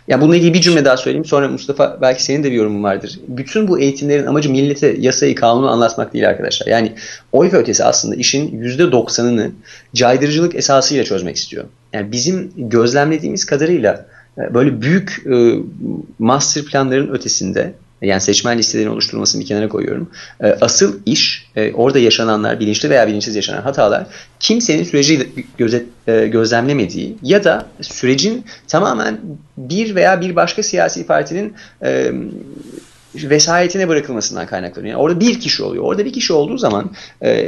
[0.07, 1.25] Yani bununla ilgili bir cümle daha söyleyeyim.
[1.25, 3.19] Sonra Mustafa belki senin de bir yorumun vardır.
[3.27, 6.67] Bütün bu eğitimlerin amacı millete yasayı, kanunu anlatmak değil arkadaşlar.
[6.67, 6.93] Yani
[7.31, 9.51] oy ve ötesi aslında işin %90'ını
[9.95, 11.65] caydırıcılık esasıyla çözmek istiyor.
[11.93, 14.05] Yani bizim gözlemlediğimiz kadarıyla
[14.37, 15.55] e, böyle büyük e,
[16.19, 17.73] master planların ötesinde
[18.05, 20.09] yani seçmen listelerini oluşturulmasını bir kenara koyuyorum.
[20.43, 24.05] E, asıl iş e, orada yaşananlar, bilinçli veya bilinçsiz yaşanan hatalar
[24.39, 29.19] kimsenin süreci gözet, e, gözlemlemediği ya da sürecin tamamen
[29.57, 32.11] bir veya bir başka siyasi partinin e,
[33.15, 34.91] vesayetine bırakılmasından kaynaklanıyor.
[34.91, 35.83] Yani orada bir kişi oluyor.
[35.83, 36.91] Orada bir kişi olduğu zaman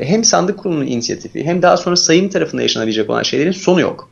[0.02, 4.10] hem sandık kurulunun inisiyatifi hem daha sonra sayım tarafında yaşanabilecek olan şeylerin sonu yok.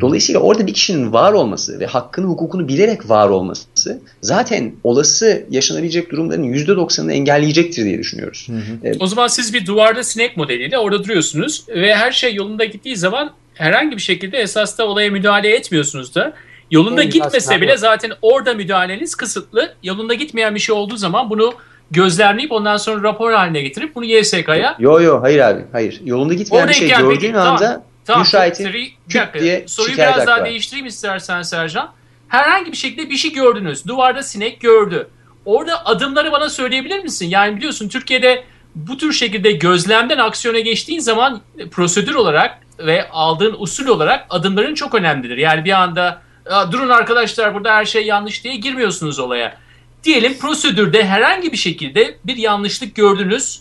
[0.00, 6.10] Dolayısıyla orada bir kişinin var olması ve hakkını hukukunu bilerek var olması zaten olası yaşanabilecek
[6.10, 8.48] durumların %90'ını engelleyecektir diye düşünüyoruz.
[8.50, 8.88] Hı hı.
[8.88, 12.96] Ee, o zaman siz bir duvarda sinek modeliyle orada duruyorsunuz ve her şey yolunda gittiği
[12.96, 16.32] zaman herhangi bir şekilde esasda olaya müdahale etmiyorsunuz da.
[16.70, 19.74] Yolunda en gitmese bile zaten orada müdahaleniz kısıtlı.
[19.82, 21.52] Yolunda gitmeyen bir şey olduğu zaman bunu
[21.90, 24.76] gözlemleyip ondan sonra rapor haline getirip bunu YSK'ya...
[24.78, 26.00] Yo yo hayır abi hayır.
[26.04, 27.82] Yolunda gitmeyen bir şey gördüğün anda tamam.
[28.04, 30.44] Tamam, Müşahitin küt dakika, diye Soruyu biraz daha var.
[30.44, 31.92] değiştireyim istersen Sercan.
[32.28, 33.86] Herhangi bir şekilde bir şey gördünüz.
[33.86, 35.08] Duvarda sinek gördü.
[35.44, 37.28] Orada adımları bana söyleyebilir misin?
[37.28, 43.86] Yani biliyorsun Türkiye'de bu tür şekilde gözlemden aksiyona geçtiğin zaman prosedür olarak ve aldığın usul
[43.86, 45.36] olarak adımların çok önemlidir.
[45.36, 46.22] Yani bir anda
[46.72, 49.56] durun arkadaşlar burada her şey yanlış diye girmiyorsunuz olaya.
[50.04, 53.60] Diyelim prosedürde herhangi bir şekilde bir yanlışlık gördünüz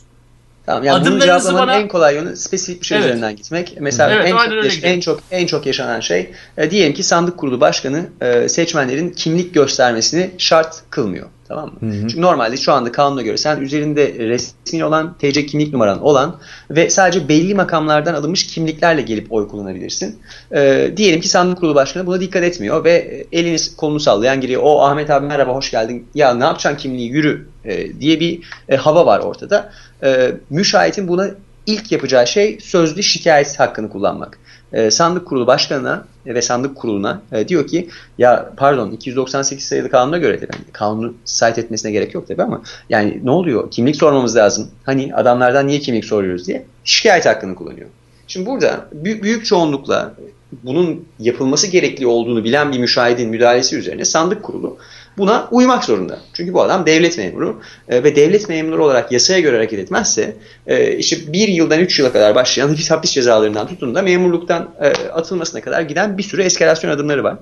[0.69, 1.79] Tamam yani bunu cevaplamanın bana...
[1.79, 3.07] en kolay yolu spesifik bir şey evet.
[3.07, 3.77] üzerinden gitmek.
[3.79, 7.37] Mesela evet, en, çok yaş- en çok en çok yaşanan şey e, diyelim ki sandık
[7.37, 11.27] kurulu başkanı e, seçmenlerin kimlik göstermesini şart kılmıyor.
[11.49, 11.91] Tamam mı?
[11.91, 12.07] Hı hı.
[12.07, 16.35] Çünkü normalde şu anda kanuna göre sen üzerinde resmi olan TC kimlik numaran olan
[16.71, 20.19] ve sadece belli makamlardan alınmış kimliklerle gelip oy kullanabilirsin.
[20.55, 24.61] Ee, diyelim ki sandık kurulu başkanı buna dikkat etmiyor ve elini kolunu sallayan giriyor.
[24.65, 26.07] O Ahmet abi merhaba hoş geldin.
[26.15, 29.71] Ya ne yapacaksın kimliği yürü e, diye bir e, hava var ortada.
[30.03, 31.29] E, müşahitin buna
[31.69, 34.39] ilk yapacağı şey sözlü şikayet hakkını kullanmak.
[34.73, 40.17] E, sandık kurulu başkanına ve sandık kuruluna e, diyor ki ya pardon 298 sayılı kanuna
[40.17, 43.71] göre de yani kanunu site etmesine gerek yok tabi ama yani ne oluyor?
[43.71, 44.67] Kimlik sormamız lazım.
[44.83, 46.47] Hani adamlardan niye kimlik soruyoruz?
[46.47, 47.87] diye şikayet hakkını kullanıyor.
[48.27, 50.13] Şimdi burada büyük, büyük çoğunlukla
[50.51, 54.77] bunun yapılması gerekli olduğunu bilen bir müşahidin müdahalesi üzerine sandık kurulu
[55.17, 56.19] buna uymak zorunda.
[56.33, 60.35] Çünkü bu adam devlet memuru e, ve devlet memuru olarak yasaya göre hareket etmezse
[60.67, 65.61] e, işte bir yıldan üç yıla kadar başlayan hapis, cezalarından tutun da memurluktan e, atılmasına
[65.61, 67.37] kadar giden bir sürü eskalasyon adımları var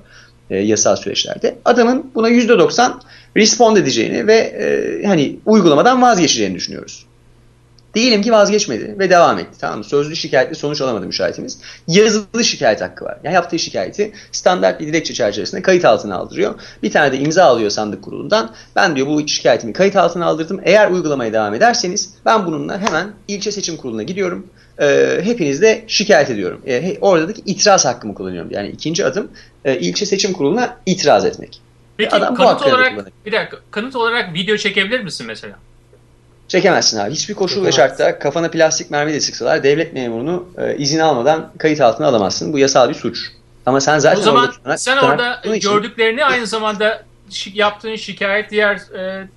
[0.49, 1.55] yasal süreçlerde.
[1.65, 2.91] Adamın buna %90
[3.37, 7.06] respond edeceğini ve hani uygulamadan vazgeçeceğini düşünüyoruz.
[7.95, 9.59] Diyelim ki vazgeçmedi ve devam etti.
[9.59, 9.83] Tamam mı?
[9.83, 11.59] Sözlü şikayetle sonuç alamadı müşahitimiz.
[11.87, 13.17] Yazılı şikayet hakkı var.
[13.23, 16.55] Yani yaptığı şikayeti standart bir dilekçe çerçevesinde kayıt altına aldırıyor.
[16.83, 18.51] Bir tane de imza alıyor sandık kurulundan.
[18.75, 20.61] Ben diyor bu şikayetimi kayıt altına aldırdım.
[20.63, 24.47] Eğer uygulamaya devam ederseniz ben bununla hemen ilçe seçim kuruluna gidiyorum.
[24.81, 26.61] E, hepiniz de şikayet ediyorum.
[26.67, 28.51] E, oradaki itiraz hakkımı kullanıyorum.
[28.51, 29.31] Yani ikinci adım
[29.65, 31.61] e, ilçe seçim kuruluna itiraz etmek.
[31.97, 35.55] Peki Adam kanıt olarak bir dakika kanıt olarak video çekebilir misin mesela?
[36.47, 37.11] Çekemezsin abi.
[37.11, 41.81] Hiçbir koşul ve şartta kafana plastik mermi de sıksalar devlet memurunu e, izin almadan kayıt
[41.81, 42.53] altına alamazsın.
[42.53, 43.31] Bu yasal bir suç.
[43.65, 47.03] Ama sen zaten o zaman orada tutanak, sen orada gördüklerini aynı zamanda
[47.53, 49.27] yaptığın şikayet diğer e,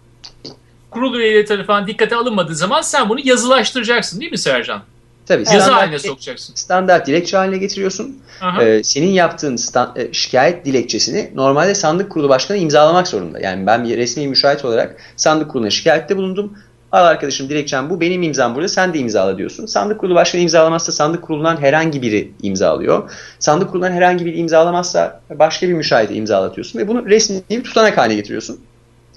[0.90, 4.82] kurul üyeleri tarafından dikkate alınmadığı zaman sen bunu yazılaştıracaksın değil mi Sercan?
[5.26, 5.40] Tabii.
[5.40, 6.54] Yazı standart, haline sokacaksın.
[6.54, 8.18] Standart dilekçe haline getiriyorsun.
[8.60, 13.40] Ee, senin yaptığın stand, e, şikayet dilekçesini normalde sandık kurulu başkanı imzalamak zorunda.
[13.40, 16.58] Yani ben bir resmi müşahit olarak sandık kuruluna şikayette bulundum.
[16.92, 18.00] Al arkadaşım dilekçem bu.
[18.00, 18.68] Benim imzam burada.
[18.68, 19.66] Sen de imzala diyorsun.
[19.66, 23.10] Sandık kurulu başkanı imzalamazsa sandık kurulundan herhangi biri imzalıyor.
[23.38, 28.14] Sandık kurulundan herhangi biri imzalamazsa başka bir müşahide imzalatıyorsun ve bunu resmi bir tutanak haline
[28.14, 28.60] getiriyorsun.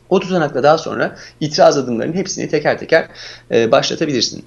[0.09, 3.07] O tutanakla daha sonra itiraz adımlarının hepsini teker teker
[3.51, 4.45] e, başlatabilirsin.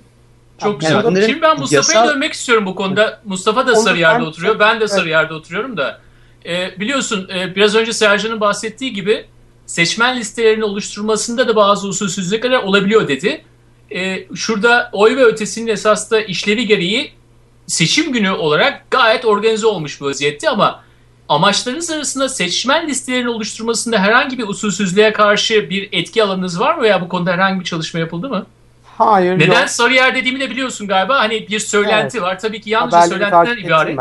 [0.59, 0.95] Çok güzel.
[0.95, 2.15] Yani Şimdi ben Mustafa'ya yasal...
[2.15, 3.21] dönmek istiyorum bu konuda.
[3.25, 4.59] Mustafa da Sarıyer'de oturuyor.
[4.59, 6.01] Ben de Sarıyer'de oturuyorum da.
[6.47, 9.27] E, biliyorsun e, biraz önce Sercan'ın bahsettiği gibi
[9.67, 13.45] seçmen listelerini oluşturmasında da bazı usulsüzlükler olabiliyor dedi.
[13.95, 17.13] E, şurada oy ve ötesinin esas da işlevi gereği
[17.67, 20.83] seçim günü olarak gayet organize olmuş bir vaziyette ama
[21.29, 27.01] amaçlarınız arasında seçmen listelerini oluşturmasında herhangi bir usulsüzlüğe karşı bir etki alanınız var mı veya
[27.01, 28.47] bu konuda herhangi bir çalışma yapıldı mı?
[28.85, 29.71] Hayır Neden yok.
[29.71, 31.19] Sarıyer dediğimi de biliyorsun galiba.
[31.19, 32.27] Hani bir söylenti evet.
[32.27, 32.39] var.
[32.39, 34.01] Tabii ki yalnızca söylentiden ibaret.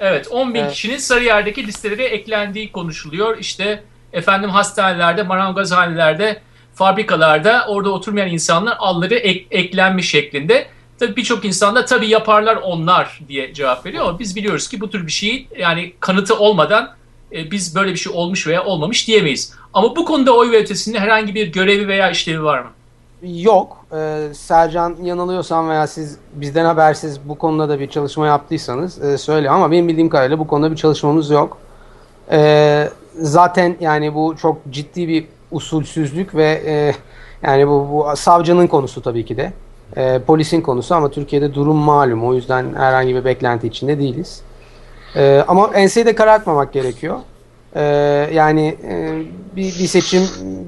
[0.00, 0.72] Evet 10 bin evet.
[0.72, 3.38] kişinin Sarıyer'deki listelere eklendiği konuşuluyor.
[3.38, 6.40] İşte efendim hastanelerde, marangozhanelerde,
[6.74, 10.66] fabrikalarda orada oturmayan insanlar alları ek, eklenmiş şeklinde.
[10.98, 14.90] Tabii birçok insan da tabii yaparlar onlar diye cevap veriyor ama biz biliyoruz ki bu
[14.90, 16.90] tür bir şeyi yani kanıtı olmadan
[17.32, 19.54] e, biz böyle bir şey olmuş veya olmamış diyemeyiz.
[19.74, 22.70] Ama bu konuda oy ve ötesinde herhangi bir görevi veya işlevi var mı?
[23.22, 23.84] Yok.
[23.92, 29.50] Ee, Sercan yanılıyorsam veya siz bizden habersiz bu konuda da bir çalışma yaptıysanız e, söyle
[29.50, 31.58] ama benim bildiğim kadarıyla bu konuda bir çalışmamız yok.
[32.30, 36.94] Ee, zaten yani bu çok ciddi bir usulsüzlük ve e,
[37.42, 39.52] yani bu, bu savcının konusu tabii ki de.
[39.96, 42.24] E, polisin konusu ama Türkiye'de durum malum.
[42.24, 44.42] O yüzden herhangi bir beklenti içinde değiliz.
[45.16, 47.16] E, ama enseyi de karartmamak gerekiyor.
[47.74, 47.82] E,
[48.34, 49.22] yani e,
[49.56, 50.22] bir, bir seçim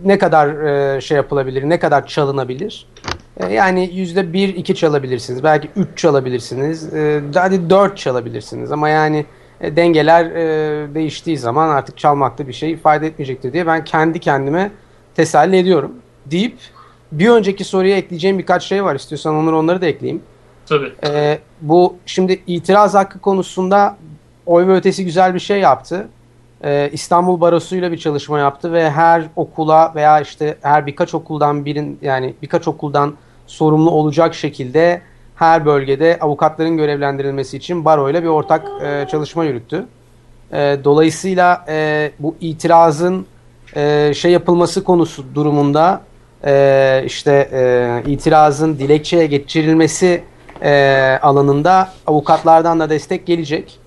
[0.04, 2.86] ne kadar e, şey yapılabilir, ne kadar çalınabilir?
[3.36, 5.44] E, yani yüzde bir, iki çalabilirsiniz.
[5.44, 6.94] Belki üç çalabilirsiniz.
[6.94, 8.72] E, hadi dört çalabilirsiniz.
[8.72, 9.26] Ama yani
[9.60, 14.70] e, dengeler e, değiştiği zaman artık çalmakta bir şey ifade etmeyecektir diye ben kendi kendime
[15.14, 15.92] teselli ediyorum
[16.26, 16.56] deyip
[17.12, 18.94] bir önceki soruya ekleyeceğim birkaç şey var.
[18.94, 20.22] İstiyorsan onları onları da ekleyeyim.
[20.66, 20.92] Tabii.
[21.06, 23.96] E, bu şimdi itiraz hakkı konusunda
[24.46, 26.08] oy ve ötesi güzel bir şey yaptı.
[26.64, 31.98] E, İstanbul Barosu'yla bir çalışma yaptı ve her okula veya işte her birkaç okuldan birin
[32.02, 33.14] yani birkaç okuldan
[33.46, 35.02] sorumlu olacak şekilde
[35.40, 39.86] her bölgede avukatların görevlendirilmesi için baro ile bir ortak e, çalışma yürüttü.
[40.52, 43.26] E, dolayısıyla e, bu itirazın
[43.76, 46.00] e, şey yapılması konusu durumunda
[46.44, 50.22] e, işte e, itirazın dilekçeye geçirilmesi
[50.62, 53.78] e, alanında avukatlardan da destek gelecek.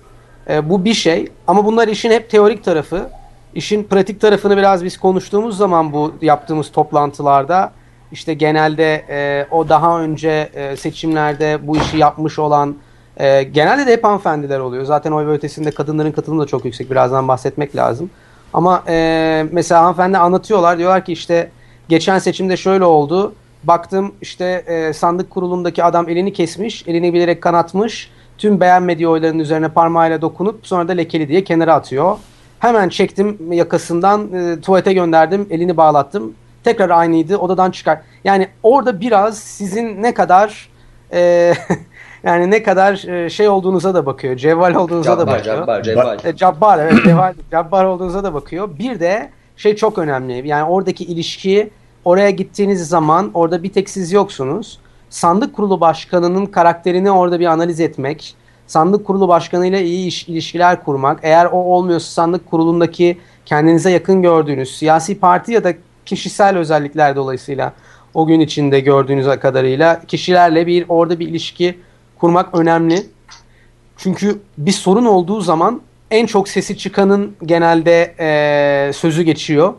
[0.49, 3.09] E, bu bir şey ama bunlar işin hep teorik tarafı.
[3.55, 7.71] İşin pratik tarafını biraz biz konuştuğumuz zaman bu yaptığımız toplantılarda
[8.13, 12.75] işte genelde e, o daha önce e, seçimlerde bu işi yapmış olan
[13.17, 14.85] e, genelde de hep hanımefendiler oluyor.
[14.85, 16.91] Zaten oy ötesinde kadınların katılımı da çok yüksek.
[16.91, 18.09] Birazdan bahsetmek lazım.
[18.53, 20.77] Ama e, mesela hanımefendi anlatıyorlar.
[20.77, 21.49] Diyorlar ki işte
[21.89, 23.33] geçen seçimde şöyle oldu.
[23.63, 26.87] Baktım işte e, sandık kurulundaki adam elini kesmiş.
[26.87, 28.11] Elini bilerek kanatmış.
[28.37, 32.17] Tüm beğenmediği oyların üzerine parmağıyla dokunup sonra da lekeli diye kenara atıyor.
[32.59, 35.47] Hemen çektim yakasından e, tuvalete gönderdim.
[35.49, 38.01] Elini bağlattım tekrar aynıydı odadan çıkar.
[38.23, 40.69] Yani orada biraz sizin ne kadar
[41.13, 41.53] e,
[42.23, 44.35] yani ne kadar e, şey olduğunuza da bakıyor.
[44.35, 45.55] Cevval olduğunuza cabbar, da bakıyor.
[45.55, 46.17] Cabbar, cevval.
[46.23, 48.69] E, cabbar evet cevval, cabbar olduğunuza da bakıyor.
[48.79, 50.47] Bir de şey çok önemli.
[50.47, 51.69] Yani oradaki ilişki
[52.05, 54.79] oraya gittiğiniz zaman orada bir tek siz yoksunuz.
[55.09, 58.35] Sandık kurulu başkanının karakterini orada bir analiz etmek,
[58.67, 64.77] sandık kurulu başkanıyla iyi iş, ilişkiler kurmak, eğer o olmuyorsa sandık kurulundaki kendinize yakın gördüğünüz
[64.77, 65.73] siyasi parti ya da
[66.05, 67.73] kişisel özellikler dolayısıyla
[68.13, 71.77] o gün içinde gördüğünüz kadarıyla kişilerle bir orada bir ilişki
[72.19, 73.05] kurmak önemli.
[73.97, 79.73] Çünkü bir sorun olduğu zaman en çok sesi çıkanın genelde e, sözü geçiyor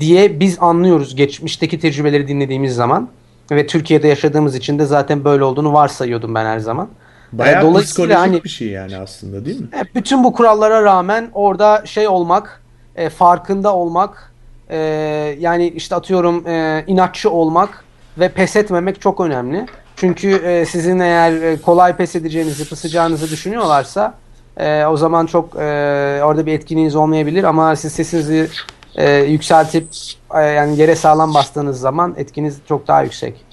[0.00, 3.08] diye biz anlıyoruz geçmişteki tecrübeleri dinlediğimiz zaman
[3.50, 6.88] ve Türkiye'de yaşadığımız için de zaten böyle olduğunu varsayıyordum ben her zaman.
[7.32, 9.68] Bayağı Dolayısıyla hani, bir şey yani aslında değil mi?
[9.94, 12.62] Bütün bu kurallara rağmen orada şey olmak,
[12.96, 14.31] e, farkında olmak,
[14.72, 14.78] e,
[15.38, 17.84] yani işte atıyorum e, inatçı olmak
[18.18, 19.66] ve pes etmemek çok önemli.
[19.96, 24.14] Çünkü e, sizin eğer e, kolay pes edeceğinizi, pısacağınızı düşünüyorlarsa
[24.56, 28.48] e, o zaman çok e, orada bir etkinliğiniz olmayabilir ama siz sesinizi
[28.96, 29.88] e, yükseltip
[30.34, 33.51] e, yani yere sağlam bastığınız zaman etkiniz çok daha yüksek.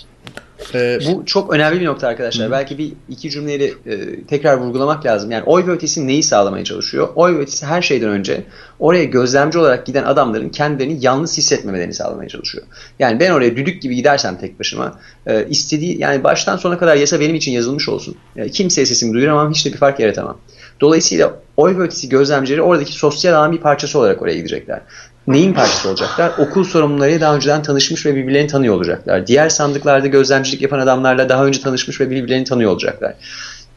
[0.74, 2.48] Ee, bu çok önemli bir nokta arkadaşlar.
[2.48, 2.52] Hı.
[2.52, 5.32] Belki bir iki cümleyle e, tekrar vurgulamak lazım.
[5.32, 7.10] Yani oy ve ötesi neyi sağlamaya çalışıyor?
[7.16, 8.44] Oy ve ötesi her şeyden önce
[8.80, 12.66] oraya gözlemci olarak giden adamların kendilerini yalnız hissetmemelerini sağlamaya çalışıyor.
[13.00, 17.20] Yani ben oraya düdük gibi gidersem tek başıma e, istediği yani baştan sona kadar yasa
[17.20, 18.16] benim için yazılmış olsun.
[18.36, 20.38] Yani kimseye sesimi duyuramam, hiç de bir fark yaratamam.
[20.82, 24.82] Dolayısıyla oy ve ötesi gözlemcileri oradaki sosyal ağın bir parçası olarak oraya gidecekler
[25.28, 26.32] neyin parçası olacaklar?
[26.38, 29.28] Okul sorumluları daha önceden tanışmış ve birbirlerini tanıyor olacaklar.
[29.28, 33.16] Diğer sandıklarda gözlemcilik yapan adamlarla daha önce tanışmış ve birbirlerini tanıyor olacaklar.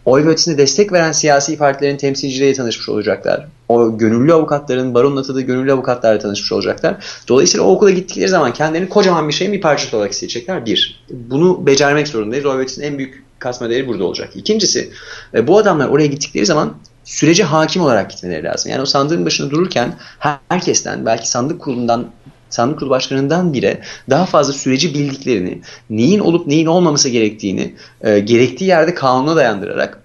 [0.05, 3.47] Oy ve ötesine destek veren siyasi partilerin temsilcileriyle tanışmış olacaklar.
[3.69, 7.05] O gönüllü avukatların, baronun atadığı gönüllü avukatlarla tanışmış olacaklar.
[7.29, 10.67] Dolayısıyla o okula gittikleri zaman kendilerini kocaman bir şeyin bir parçası olarak hissedecekler.
[10.67, 12.47] Bir, bunu becermek zorundayız.
[12.47, 14.31] Oy ve ötesinin en büyük kasma değeri burada olacak.
[14.35, 14.91] İkincisi,
[15.35, 18.73] e, bu adamlar oraya gittikleri zaman sürece hakim olarak gitmeleri lazım.
[18.73, 19.95] Yani o sandığın başında dururken
[20.49, 22.07] herkesten belki sandık kurulundan
[22.51, 25.61] sandık kurulu başkanından bile daha fazla süreci bildiklerini,
[25.91, 30.02] neyin olup neyin olmaması gerektiğini e, gerektiği yerde kanuna dayandırarak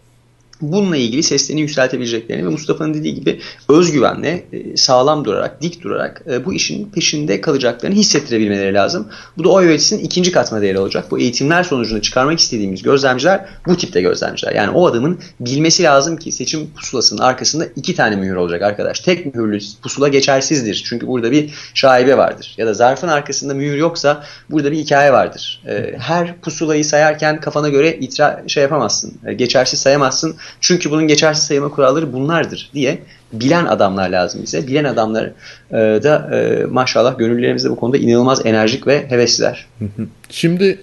[0.61, 3.39] bununla ilgili seslerini yükseltebileceklerini ve Mustafa'nın dediği gibi
[3.69, 9.07] özgüvenle e, sağlam durarak, dik durarak e, bu işin peşinde kalacaklarını hissettirebilmeleri lazım.
[9.37, 11.05] Bu da öğretisinin ikinci katma değeri olacak.
[11.11, 14.51] Bu eğitimler sonucunda çıkarmak istediğimiz gözlemciler bu tipte gözlemciler.
[14.51, 18.99] Yani o adamın bilmesi lazım ki seçim pusulasının arkasında iki tane mühür olacak arkadaş.
[18.99, 20.83] Tek mühürlü pusula geçersizdir.
[20.85, 22.55] Çünkü burada bir şaibe vardır.
[22.57, 25.61] Ya da zarfın arkasında mühür yoksa burada bir hikaye vardır.
[25.67, 29.13] E, her pusulayı sayarken kafana göre itra şey yapamazsın.
[29.35, 32.99] Geçersiz sayamazsın çünkü bunun geçersiz sayılma kuralları bunlardır diye
[33.33, 34.67] bilen adamlar lazım bize.
[34.67, 35.31] Bilen adamlar
[35.71, 39.67] e, da e, maşallah gönüllerimizde bu konuda inanılmaz enerjik ve hevesliler.
[40.29, 40.79] Şimdi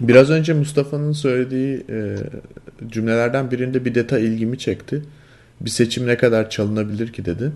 [0.00, 2.16] biraz önce Mustafa'nın söylediği e,
[2.88, 5.02] cümlelerden birinde bir detay ilgimi çekti.
[5.60, 7.52] Bir seçim ne kadar çalınabilir ki dedi.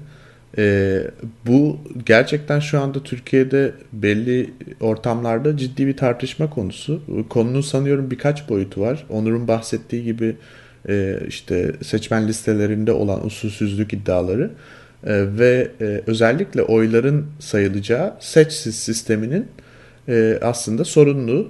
[0.58, 1.00] E,
[1.46, 7.02] bu gerçekten şu anda Türkiye'de belli ortamlarda ciddi bir tartışma konusu.
[7.28, 9.06] Konunun sanıyorum birkaç boyutu var.
[9.10, 10.36] Onur'un bahsettiği gibi
[10.88, 14.50] e, işte seçmen listelerinde olan usulsüzlük iddiaları
[15.06, 19.46] e, ve e, özellikle oyların sayılacağı seçsiz sisteminin
[20.42, 21.48] aslında sorunlu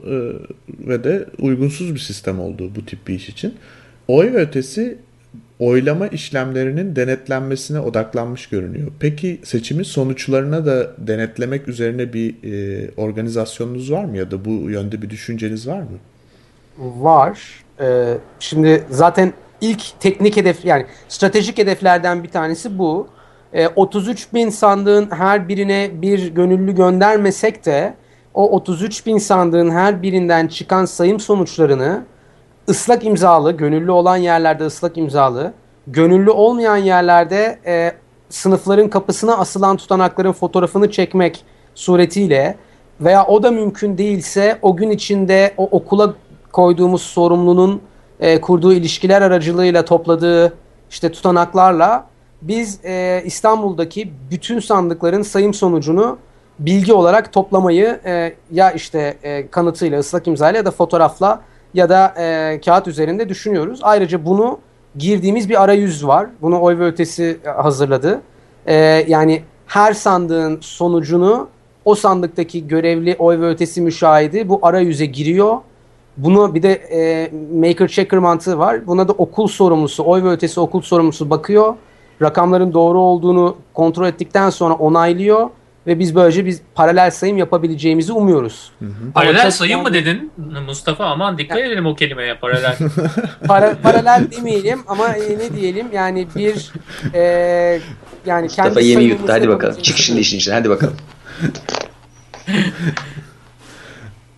[0.68, 3.55] ve de uygunsuz bir sistem olduğu bu tip bir iş için.
[4.09, 4.99] Oy ve ötesi
[5.59, 8.88] oylama işlemlerinin denetlenmesine odaklanmış görünüyor.
[9.01, 15.03] Peki seçimin sonuçlarına da denetlemek üzerine bir e, organizasyonunuz var mı ya da bu yönde
[15.03, 15.99] bir düşünceniz var mı?
[16.79, 17.63] Var.
[17.81, 23.09] Ee, şimdi zaten ilk teknik hedef yani stratejik hedeflerden bir tanesi bu.
[23.53, 27.95] Ee, 33 bin sandığın her birine bir gönüllü göndermesek de
[28.35, 32.05] o 33 bin sandığın her birinden çıkan sayım sonuçlarını
[32.69, 35.53] ıslak imzalı, gönüllü olan yerlerde ıslak imzalı,
[35.87, 37.93] gönüllü olmayan yerlerde e,
[38.29, 42.57] sınıfların kapısına asılan tutanakların fotoğrafını çekmek suretiyle
[43.01, 46.15] veya o da mümkün değilse o gün içinde o okula
[46.55, 47.81] koyduğumuz sorumlunun
[48.21, 50.53] e, kurduğu ilişkiler aracılığıyla topladığı
[50.90, 52.07] işte tutanaklarla
[52.43, 56.19] biz e, İstanbul'daki bütün sandıkların sayım sonucunu
[56.59, 61.40] bilgi olarak toplamayı e, ya işte e, kanıtıyla, ıslak imzayla ya da fotoğrafla
[61.75, 63.81] ya da e, kağıt üzerinde düşünüyoruz.
[63.83, 64.59] Ayrıca bunu
[64.96, 66.27] girdiğimiz bir arayüz var.
[66.42, 68.21] Bunu oy ve ötesi hazırladı.
[68.67, 68.75] E,
[69.09, 71.48] yani her sandığın sonucunu
[71.85, 75.59] o sandıktaki görevli oy ve ötesi müşahidi bu arayüze giriyor
[76.17, 78.87] bunu bir de e, maker checker mantığı var.
[78.87, 81.75] Buna da okul sorumlusu, oy ve ötesi okul sorumlusu bakıyor.
[82.23, 85.50] Rakamların doğru olduğunu kontrol ettikten sonra onaylıyor
[85.87, 88.73] ve biz böylece biz paralel sayım yapabileceğimizi umuyoruz.
[88.79, 89.12] Hı hı.
[89.15, 90.33] Paralel sayım mı dedin
[90.67, 91.04] Mustafa?
[91.04, 91.67] Aman dikkat ya.
[91.67, 92.77] edelim o kelimeye paralel.
[93.48, 96.73] Para, paralel demeyelim ama e, ne diyelim yani bir
[97.15, 97.21] e,
[98.27, 99.83] yani Mustafa kendi yemi yuttu hadi bakalım.
[99.83, 100.96] Çık şimdi işin içine hadi bakalım.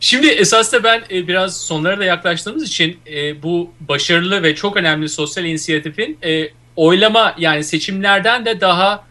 [0.07, 4.77] Şimdi esas da ben e, biraz sonlara da yaklaştığımız için e, bu başarılı ve çok
[4.77, 9.05] önemli sosyal inisiyatifin e, oylama yani seçimlerden de daha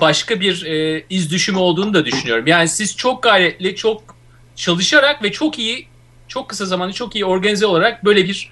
[0.00, 0.66] başka bir
[1.10, 2.46] iz düşümü olduğunu da düşünüyorum.
[2.46, 4.16] Yani siz çok gayretli, çok
[4.56, 5.86] çalışarak ve çok iyi,
[6.28, 8.50] çok kısa zamanda çok iyi organize olarak böyle bir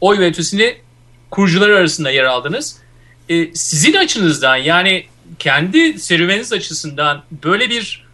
[0.00, 0.76] oy ve ötesini
[1.30, 2.78] kurucuları arasında yer aldınız.
[3.54, 5.06] Sizin açınızdan yani
[5.38, 8.05] kendi serüveniniz açısından böyle bir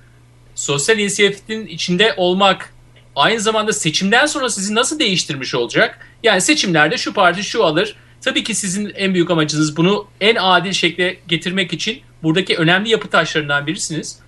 [0.54, 2.74] sosyal inisiyatifin içinde olmak
[3.16, 6.06] aynı zamanda seçimden sonra sizi nasıl değiştirmiş olacak?
[6.22, 7.96] Yani seçimlerde şu parti şu alır.
[8.20, 13.08] Tabii ki sizin en büyük amacınız bunu en adil şekle getirmek için buradaki önemli yapı
[13.08, 14.18] taşlarından birisiniz.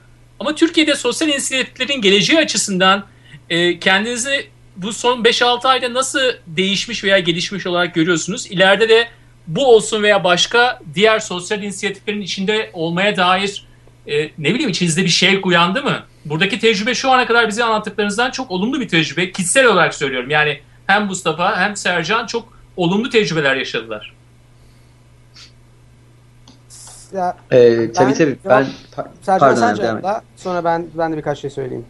[0.41, 3.07] Ama Türkiye'de sosyal inisiyatiflerin geleceği açısından
[3.51, 4.47] e, kendinizi
[4.77, 8.47] bu son 5-6 ayda nasıl değişmiş veya gelişmiş olarak görüyorsunuz?
[8.47, 9.09] İleride de
[9.47, 13.65] bu olsun veya başka diğer sosyal inisiyatiflerin içinde olmaya dair
[14.07, 16.05] e, ne bileyim içinizde bir şey uyandı mı?
[16.25, 19.33] Buradaki tecrübe şu ana kadar bize anlattıklarınızdan çok olumlu bir tecrübe.
[19.33, 20.31] Kişisel olarak söylüyorum.
[20.31, 24.15] Yani hem Mustafa hem Sercan çok olumlu tecrübeler yaşadılar.
[27.15, 28.67] Ya, ee, tabii ben, tabii ben
[28.97, 31.85] par Sercan pardon, sen cevapla sonra ben ben de birkaç şey söyleyeyim.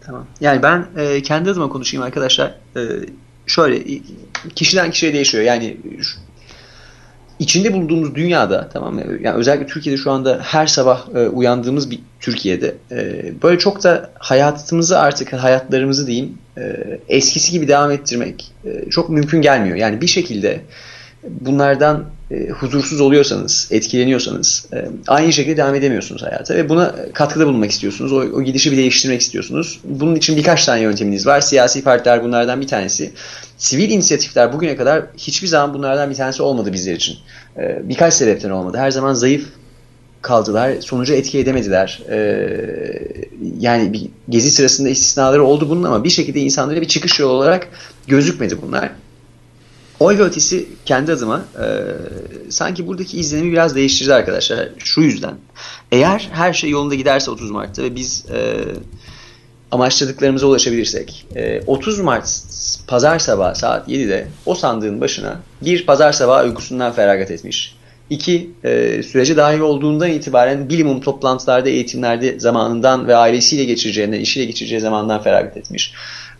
[0.00, 0.26] Tamam.
[0.40, 2.54] Yani ben e, kendi adıma konuşayım arkadaşlar.
[2.76, 2.80] E,
[3.46, 4.00] şöyle
[4.54, 5.44] kişiden kişiye değişiyor.
[5.44, 5.76] Yani
[7.40, 9.02] içinde bulunduğumuz dünyada tamam mı?
[9.20, 14.10] Yani özellikle Türkiye'de şu anda her sabah e, uyandığımız bir Türkiye'de e, böyle çok da
[14.18, 16.62] hayatımızı artık hayatlarımızı diyeyim e,
[17.08, 19.76] eskisi gibi devam ettirmek e, çok mümkün gelmiyor.
[19.76, 20.60] Yani bir şekilde
[21.22, 27.70] bunlardan e, huzursuz oluyorsanız, etkileniyorsanız e, aynı şekilde devam edemiyorsunuz hayata ve buna katkıda bulunmak
[27.70, 28.12] istiyorsunuz.
[28.12, 29.80] O, o gidişi bir değiştirmek istiyorsunuz.
[29.84, 31.40] Bunun için birkaç tane yönteminiz var.
[31.40, 33.12] Siyasi partiler bunlardan bir tanesi.
[33.58, 37.16] Sivil inisiyatifler bugüne kadar hiçbir zaman bunlardan bir tanesi olmadı bizler için.
[37.56, 38.78] E, birkaç sebepten olmadı.
[38.78, 39.46] Her zaman zayıf
[40.22, 40.80] kaldılar.
[40.80, 42.02] Sonucu etki edemediler.
[43.60, 47.68] Yani bir gezi sırasında istisnaları oldu bunun ama bir şekilde insanlara bir çıkış yolu olarak
[48.06, 48.90] gözükmedi bunlar.
[50.00, 50.30] Oy ve
[50.84, 51.66] kendi adıma e,
[52.50, 54.68] sanki buradaki izlenimi biraz değiştirdi arkadaşlar.
[54.78, 55.34] Şu yüzden.
[55.92, 58.64] Eğer her şey yolunda giderse 30 Mart'ta ve biz e,
[59.70, 62.42] amaçladıklarımıza ulaşabilirsek e, 30 Mart
[62.86, 67.76] pazar sabahı saat 7'de o sandığın başına bir pazar sabahı uykusundan feragat etmiş.
[68.10, 74.80] İki, e, sürece dahil olduğundan itibaren bilimum toplantılarda, eğitimlerde zamanından ve ailesiyle geçireceğinden, işiyle geçireceği
[74.80, 75.94] zamandan feragat etmiş.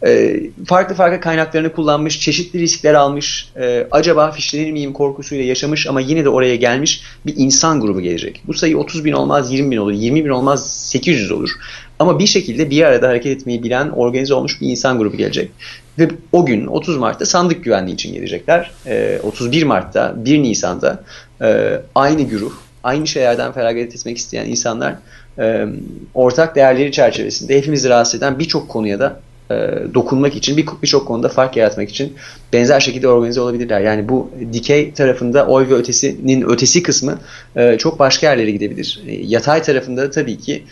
[0.07, 6.01] E, farklı farklı kaynaklarını kullanmış, çeşitli riskler almış, e, acaba fişlenir miyim korkusuyla yaşamış ama
[6.01, 8.43] yine de oraya gelmiş bir insan grubu gelecek.
[8.47, 11.51] Bu sayı 30 bin olmaz 20 bin olur, 20 bin olmaz 800 olur.
[11.99, 15.51] Ama bir şekilde bir arada hareket etmeyi bilen, organize olmuş bir insan grubu gelecek.
[15.99, 18.71] Ve o gün 30 Mart'ta sandık güvenliği için gelecekler.
[18.87, 21.05] E, 31 Mart'ta, 1 Nisan'da
[21.43, 22.53] e, aynı güruh,
[22.85, 24.95] aynı şeylerden feragat etmek isteyen insanlar
[25.39, 25.67] e,
[26.15, 29.21] ortak değerleri çerçevesinde hepimizi rahatsız eden birçok konuya da
[29.51, 29.55] e,
[29.95, 32.13] dokunmak için, birçok bir konuda fark yaratmak için
[32.53, 33.81] benzer şekilde organize olabilirler.
[33.81, 37.19] Yani bu dikey tarafında oy ve ötesinin ötesi kısmı
[37.57, 39.03] e, çok başka yerlere gidebilir.
[39.07, 40.63] E, yatay tarafında tabii ki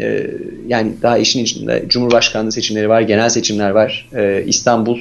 [0.00, 0.30] e,
[0.66, 4.08] yani daha işin içinde Cumhurbaşkanlığı seçimleri var, genel seçimler var.
[4.14, 4.98] E, İstanbul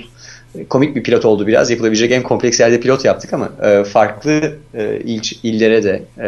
[0.69, 1.71] komik bir pilot oldu biraz.
[1.71, 6.27] Yapılabilecek en kompleks yerde pilot yaptık ama e, farklı e, il, illere de e,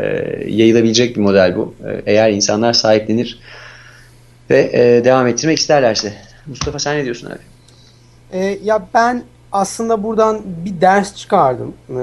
[0.50, 1.76] yayılabilecek bir model bu.
[1.88, 3.40] E, eğer insanlar sahiplenir
[4.50, 6.14] ve e, devam ettirmek isterlerse.
[6.48, 7.40] Mustafa sen ne diyorsun abi?
[8.32, 11.94] E, ya ben aslında buradan bir ders çıkardım e,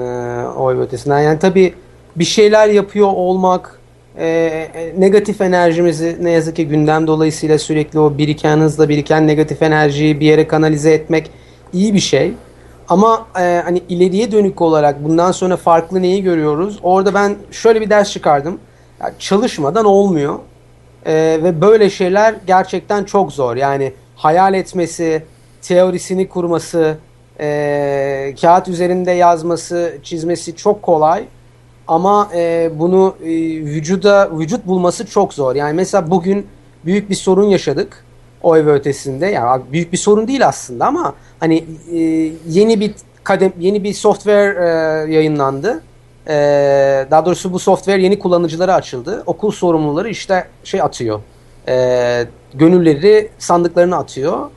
[0.57, 1.19] oy ötesinden.
[1.19, 1.73] Yani tabii
[2.15, 3.79] bir şeyler yapıyor olmak
[4.17, 9.61] e, e, negatif enerjimizi ne yazık ki gündem dolayısıyla sürekli o biriken hızla biriken negatif
[9.61, 11.31] enerjiyi bir yere kanalize etmek
[11.73, 12.33] iyi bir şey.
[12.89, 16.79] Ama e, hani ileriye dönük olarak bundan sonra farklı neyi görüyoruz?
[16.83, 18.59] Orada ben şöyle bir ders çıkardım.
[19.01, 20.39] Yani çalışmadan olmuyor.
[21.05, 21.13] E,
[21.43, 23.55] ve böyle şeyler gerçekten çok zor.
[23.55, 25.23] Yani hayal etmesi,
[25.61, 26.97] teorisini kurması,
[27.39, 31.25] e, kağıt üzerinde yazması, çizmesi çok kolay.
[31.87, 33.29] Ama e, bunu e,
[33.65, 35.55] vücuda vücut bulması çok zor.
[35.55, 36.47] Yani mesela bugün
[36.85, 38.05] büyük bir sorun yaşadık
[38.43, 39.25] oy ve ötesinde.
[39.25, 41.99] Yani büyük bir sorun değil aslında ama hani e,
[42.47, 42.93] yeni bir
[43.23, 45.81] kadem yeni bir software e, yayınlandı.
[46.27, 46.33] E,
[47.11, 49.23] daha doğrusu bu software yeni kullanıcılara açıldı.
[49.25, 51.19] Okul sorumluları işte şey atıyor.
[51.67, 54.49] E, gönülleri sandıklarını atıyor.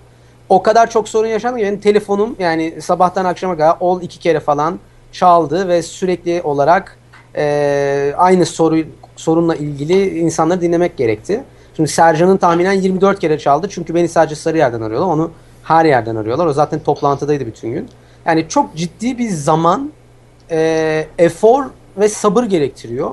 [0.49, 4.41] O kadar çok sorun yaşandı ki benim telefonum yani sabahtan akşama kadar ol iki kere
[4.41, 4.79] falan
[5.13, 6.99] çaldı ve sürekli olarak
[7.37, 8.79] e, aynı soru
[9.17, 11.45] sorunla ilgili insanları dinlemek gerekti.
[11.77, 15.09] Şimdi Sercan'ın tahminen 24 kere çaldı çünkü beni sadece sarı yerden arıyorlar.
[15.09, 15.31] Onu
[15.63, 16.47] her yerden arıyorlar.
[16.47, 17.89] O zaten toplantıdaydı bütün gün.
[18.27, 19.93] Yani çok ciddi bir zaman,
[20.51, 21.65] e, efor
[21.97, 23.11] ve sabır gerektiriyor.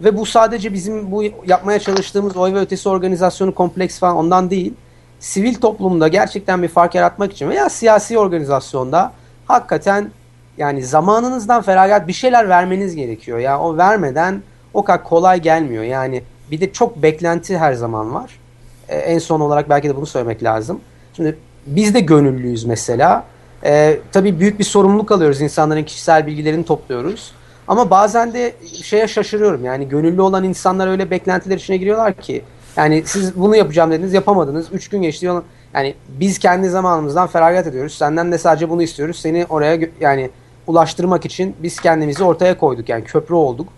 [0.00, 4.74] Ve bu sadece bizim bu yapmaya çalıştığımız oy ve ötesi organizasyonu kompleks falan ondan değil.
[5.20, 9.12] sivil toplumda gerçekten bir fark yaratmak için veya siyasi organizasyonda
[9.46, 10.10] hakikaten
[10.58, 13.38] yani zamanınızdan feragat bir şeyler vermeniz gerekiyor.
[13.38, 14.42] Ya yani o vermeden
[14.74, 15.84] o kadar kolay gelmiyor.
[15.84, 18.40] Yani bir de çok beklenti her zaman var.
[18.88, 20.80] Ee, en son olarak belki de bunu söylemek lazım.
[21.16, 23.24] Şimdi biz de gönüllüyüz mesela.
[23.64, 25.40] Ee, tabii büyük bir sorumluluk alıyoruz.
[25.40, 27.32] İnsanların kişisel bilgilerini topluyoruz.
[27.70, 29.64] Ama bazen de şeye şaşırıyorum.
[29.64, 32.42] Yani gönüllü olan insanlar öyle beklentiler içine giriyorlar ki.
[32.76, 34.66] Yani siz bunu yapacağım dediniz yapamadınız.
[34.72, 35.30] Üç gün geçti.
[35.74, 37.94] Yani biz kendi zamanımızdan feragat ediyoruz.
[37.94, 39.18] Senden de sadece bunu istiyoruz.
[39.18, 40.30] Seni oraya yani
[40.66, 42.88] ulaştırmak için biz kendimizi ortaya koyduk.
[42.88, 43.68] Yani köprü olduk.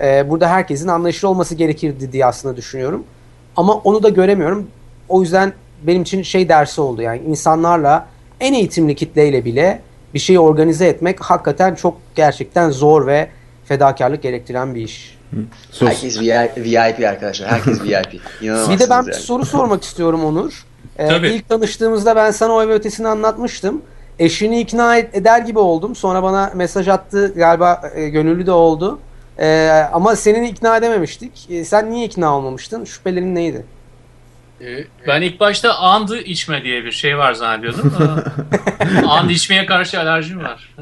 [0.00, 3.04] Ee, burada herkesin anlayışlı olması gerekirdi diye aslında düşünüyorum.
[3.56, 4.66] Ama onu da göremiyorum.
[5.08, 7.02] O yüzden benim için şey dersi oldu.
[7.02, 8.06] Yani insanlarla
[8.40, 9.80] en eğitimli kitleyle bile
[10.14, 13.28] bir şeyi organize etmek hakikaten çok gerçekten zor ve
[13.64, 15.18] fedakarlık gerektiren bir iş.
[15.70, 15.88] Sos.
[15.88, 16.20] Herkes
[16.56, 17.50] VIP arkadaşlar.
[17.50, 18.12] Herkes VIP.
[18.42, 19.06] bir de ben yani.
[19.06, 20.64] bir soru sormak istiyorum Onur.
[20.98, 21.28] Ee, Tabii.
[21.28, 23.82] İlk tanıştığımızda ben sana oy ve ötesini anlatmıştım.
[24.18, 25.94] Eşini ikna eder gibi oldum.
[25.94, 27.32] Sonra bana mesaj attı.
[27.36, 28.98] Galiba e, gönüllü de oldu.
[29.38, 31.50] E, ama senin ikna edememiştik.
[31.50, 32.84] E, sen niye ikna olmamıştın?
[32.84, 33.64] Şüphelerin neydi?
[34.60, 37.94] Ee, ben ilk başta andı içme diye bir şey var zannediyordum.
[39.08, 40.74] and içmeye karşı alerjim var.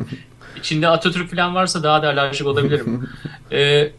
[0.56, 3.08] İçinde Atatürk falan varsa daha da alerjik olabilirim.
[3.52, 3.90] Ee,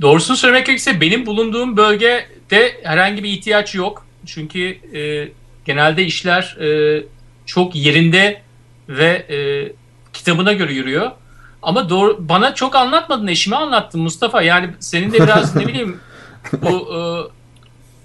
[0.00, 4.06] doğrusunu söylemek gerekirse benim bulunduğum bölgede herhangi bir ihtiyaç yok.
[4.26, 5.28] Çünkü e,
[5.64, 7.02] genelde işler e,
[7.46, 8.42] çok yerinde
[8.88, 9.38] ve e,
[10.12, 11.10] kitabına göre yürüyor.
[11.62, 14.42] Ama doğru, bana çok anlatmadın, eşime anlattın Mustafa.
[14.42, 16.00] Yani senin de biraz ne bileyim
[16.62, 17.00] bu e,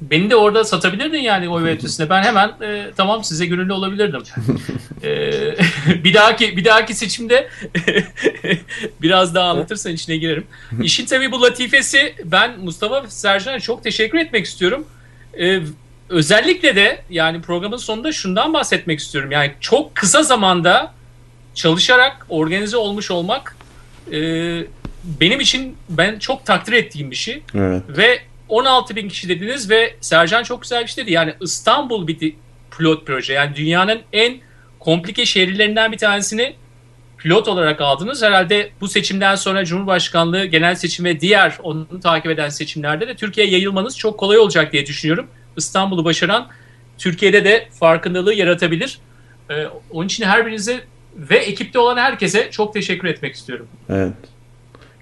[0.02, 2.10] beni de orada satabilirdin yani oy ötesine.
[2.10, 4.24] Ben hemen e, tamam size gönüllü olabilirdim.
[5.04, 5.32] e,
[6.04, 7.50] bir dahaki bir dahaki seçimde
[9.02, 10.46] biraz daha anlatırsan içine girerim.
[10.84, 14.86] İşin tabii bu latifesi ben Mustafa Sercan'a çok teşekkür etmek istiyorum.
[15.40, 15.60] E,
[16.10, 19.32] özellikle de yani programın sonunda şundan bahsetmek istiyorum.
[19.32, 20.94] Yani çok kısa zamanda
[21.54, 23.56] çalışarak organize olmuş olmak
[24.12, 24.20] e,
[25.04, 27.44] benim için ben çok takdir ettiğim bir şey.
[27.56, 27.84] Evet.
[27.90, 28.20] Ve
[28.52, 31.14] 16 bin kişi dediniz ve Sercan çok güzel bir şey dedi.
[31.14, 32.36] Yani İstanbul bir
[32.78, 33.34] pilot proje.
[33.34, 34.38] Yani dünyanın en
[34.80, 36.56] komplike şehirlerinden bir tanesini
[37.18, 38.24] pilot olarak aldınız.
[38.24, 43.54] Herhalde bu seçimden sonra Cumhurbaşkanlığı genel seçim ve diğer onu takip eden seçimlerde de Türkiye'ye
[43.54, 45.28] yayılmanız çok kolay olacak diye düşünüyorum.
[45.58, 46.48] İstanbul'u başaran
[46.98, 49.00] Türkiye'de de farkındalığı yaratabilir.
[49.50, 50.80] Ee, onun için her birinize
[51.16, 53.68] ve ekipte olan herkese çok teşekkür etmek istiyorum.
[53.90, 54.14] Evet.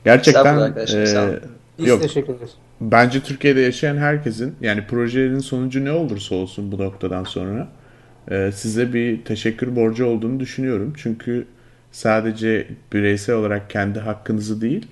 [0.05, 2.01] Gerçekten e, yok.
[2.01, 2.51] teşekkür ederiz.
[2.81, 7.67] Bence Türkiye'de yaşayan herkesin yani projelerin sonucu ne olursa olsun bu noktadan sonra
[8.31, 10.93] e, size bir teşekkür borcu olduğunu düşünüyorum.
[10.97, 11.45] Çünkü
[11.91, 14.87] sadece bireysel olarak kendi hakkınızı değil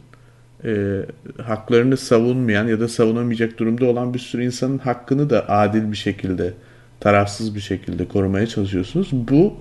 [0.66, 1.02] e,
[1.44, 6.54] haklarını savunmayan ya da savunamayacak durumda olan bir sürü insanın hakkını da adil bir şekilde
[7.00, 9.10] tarafsız bir şekilde korumaya çalışıyorsunuz.
[9.14, 9.58] Bu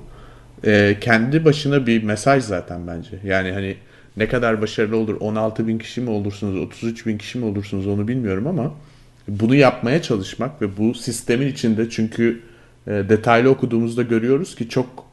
[0.65, 3.19] e, kendi başına bir mesaj zaten bence.
[3.25, 3.77] Yani hani
[4.17, 8.09] ne kadar başarılı olur 16 bin kişi mi olursunuz 33 bin kişi mi olursunuz onu
[8.09, 8.75] bilmiyorum ama
[9.29, 12.41] bunu yapmaya çalışmak ve bu sistemin içinde çünkü
[12.87, 15.05] e, detaylı okuduğumuzda görüyoruz ki çok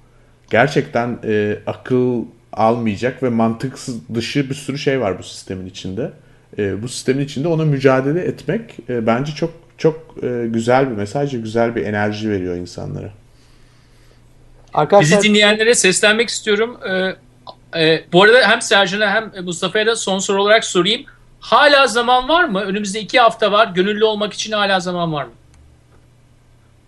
[0.50, 2.24] gerçekten e, akıl
[2.54, 6.12] almayacak ve mantıksız dışı bir sürü şey var bu sistemin içinde.
[6.58, 11.34] E, bu sistemin içinde ona mücadele etmek e, bence çok çok e, güzel bir mesaj
[11.34, 13.10] ve güzel bir enerji veriyor insanlara.
[14.74, 15.20] Arkadaşlar...
[15.20, 16.78] Bizi dinleyenlere seslenmek istiyorum.
[16.90, 17.16] Ee,
[17.80, 21.06] e, bu arada hem Sercan'a hem Mustafa'ya da son soru olarak sorayım.
[21.40, 22.62] Hala zaman var mı?
[22.62, 23.68] Önümüzde iki hafta var.
[23.68, 25.32] Gönüllü olmak için hala zaman var mı?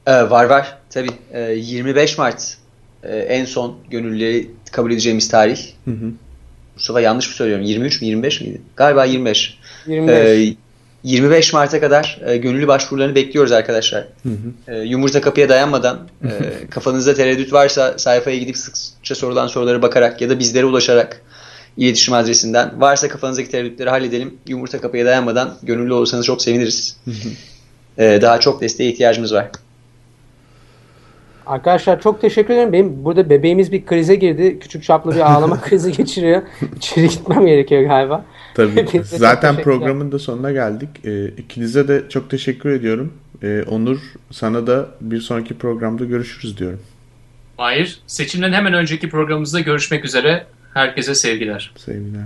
[0.08, 0.78] Ee, var var.
[0.90, 1.10] Tabii.
[1.34, 2.58] Ee, 25 Mart
[3.04, 5.60] e, en son gönüllüleri kabul edeceğimiz tarih.
[5.86, 6.12] Hı hı.
[6.76, 7.66] Mustafa yanlış mı söylüyorum?
[7.66, 8.62] 23 mi 25 miydi?
[8.76, 9.58] Galiba 25.
[9.88, 10.16] 25.
[10.16, 10.56] Ee,
[11.06, 14.08] 25 Mart'a kadar e, gönüllü başvurularını bekliyoruz arkadaşlar.
[14.24, 14.76] Hı hı.
[14.76, 16.30] E, yumurta kapıya dayanmadan e,
[16.70, 21.22] kafanızda tereddüt varsa sayfaya gidip sıkça sorulan sorulara bakarak ya da bizlere ulaşarak
[21.78, 24.38] iletişim adresinden varsa kafanızdaki tereddütleri halledelim.
[24.48, 26.98] Yumurta kapıya dayanmadan gönüllü olursanız çok seviniriz.
[27.98, 29.48] e, daha çok desteğe ihtiyacımız var.
[31.46, 32.74] Arkadaşlar çok teşekkür ederim.
[32.74, 34.60] Benim burada bebeğimiz bir krize girdi.
[34.60, 36.42] Küçük çaplı bir ağlama krizi geçiriyor.
[36.78, 38.26] İçeri gitmem gerekiyor galiba.
[38.56, 39.02] Tabii.
[39.04, 40.90] Zaten programın da sonuna geldik.
[41.38, 43.14] İkinize de çok teşekkür ediyorum.
[43.44, 44.00] Ee, Onur
[44.32, 46.80] sana da bir sonraki programda görüşürüz diyorum.
[47.58, 48.00] Hayır.
[48.08, 50.46] Seçimden hemen önceki programımızda görüşmek üzere.
[50.74, 51.72] Herkese sevgiler.
[51.76, 52.24] Sevgiler.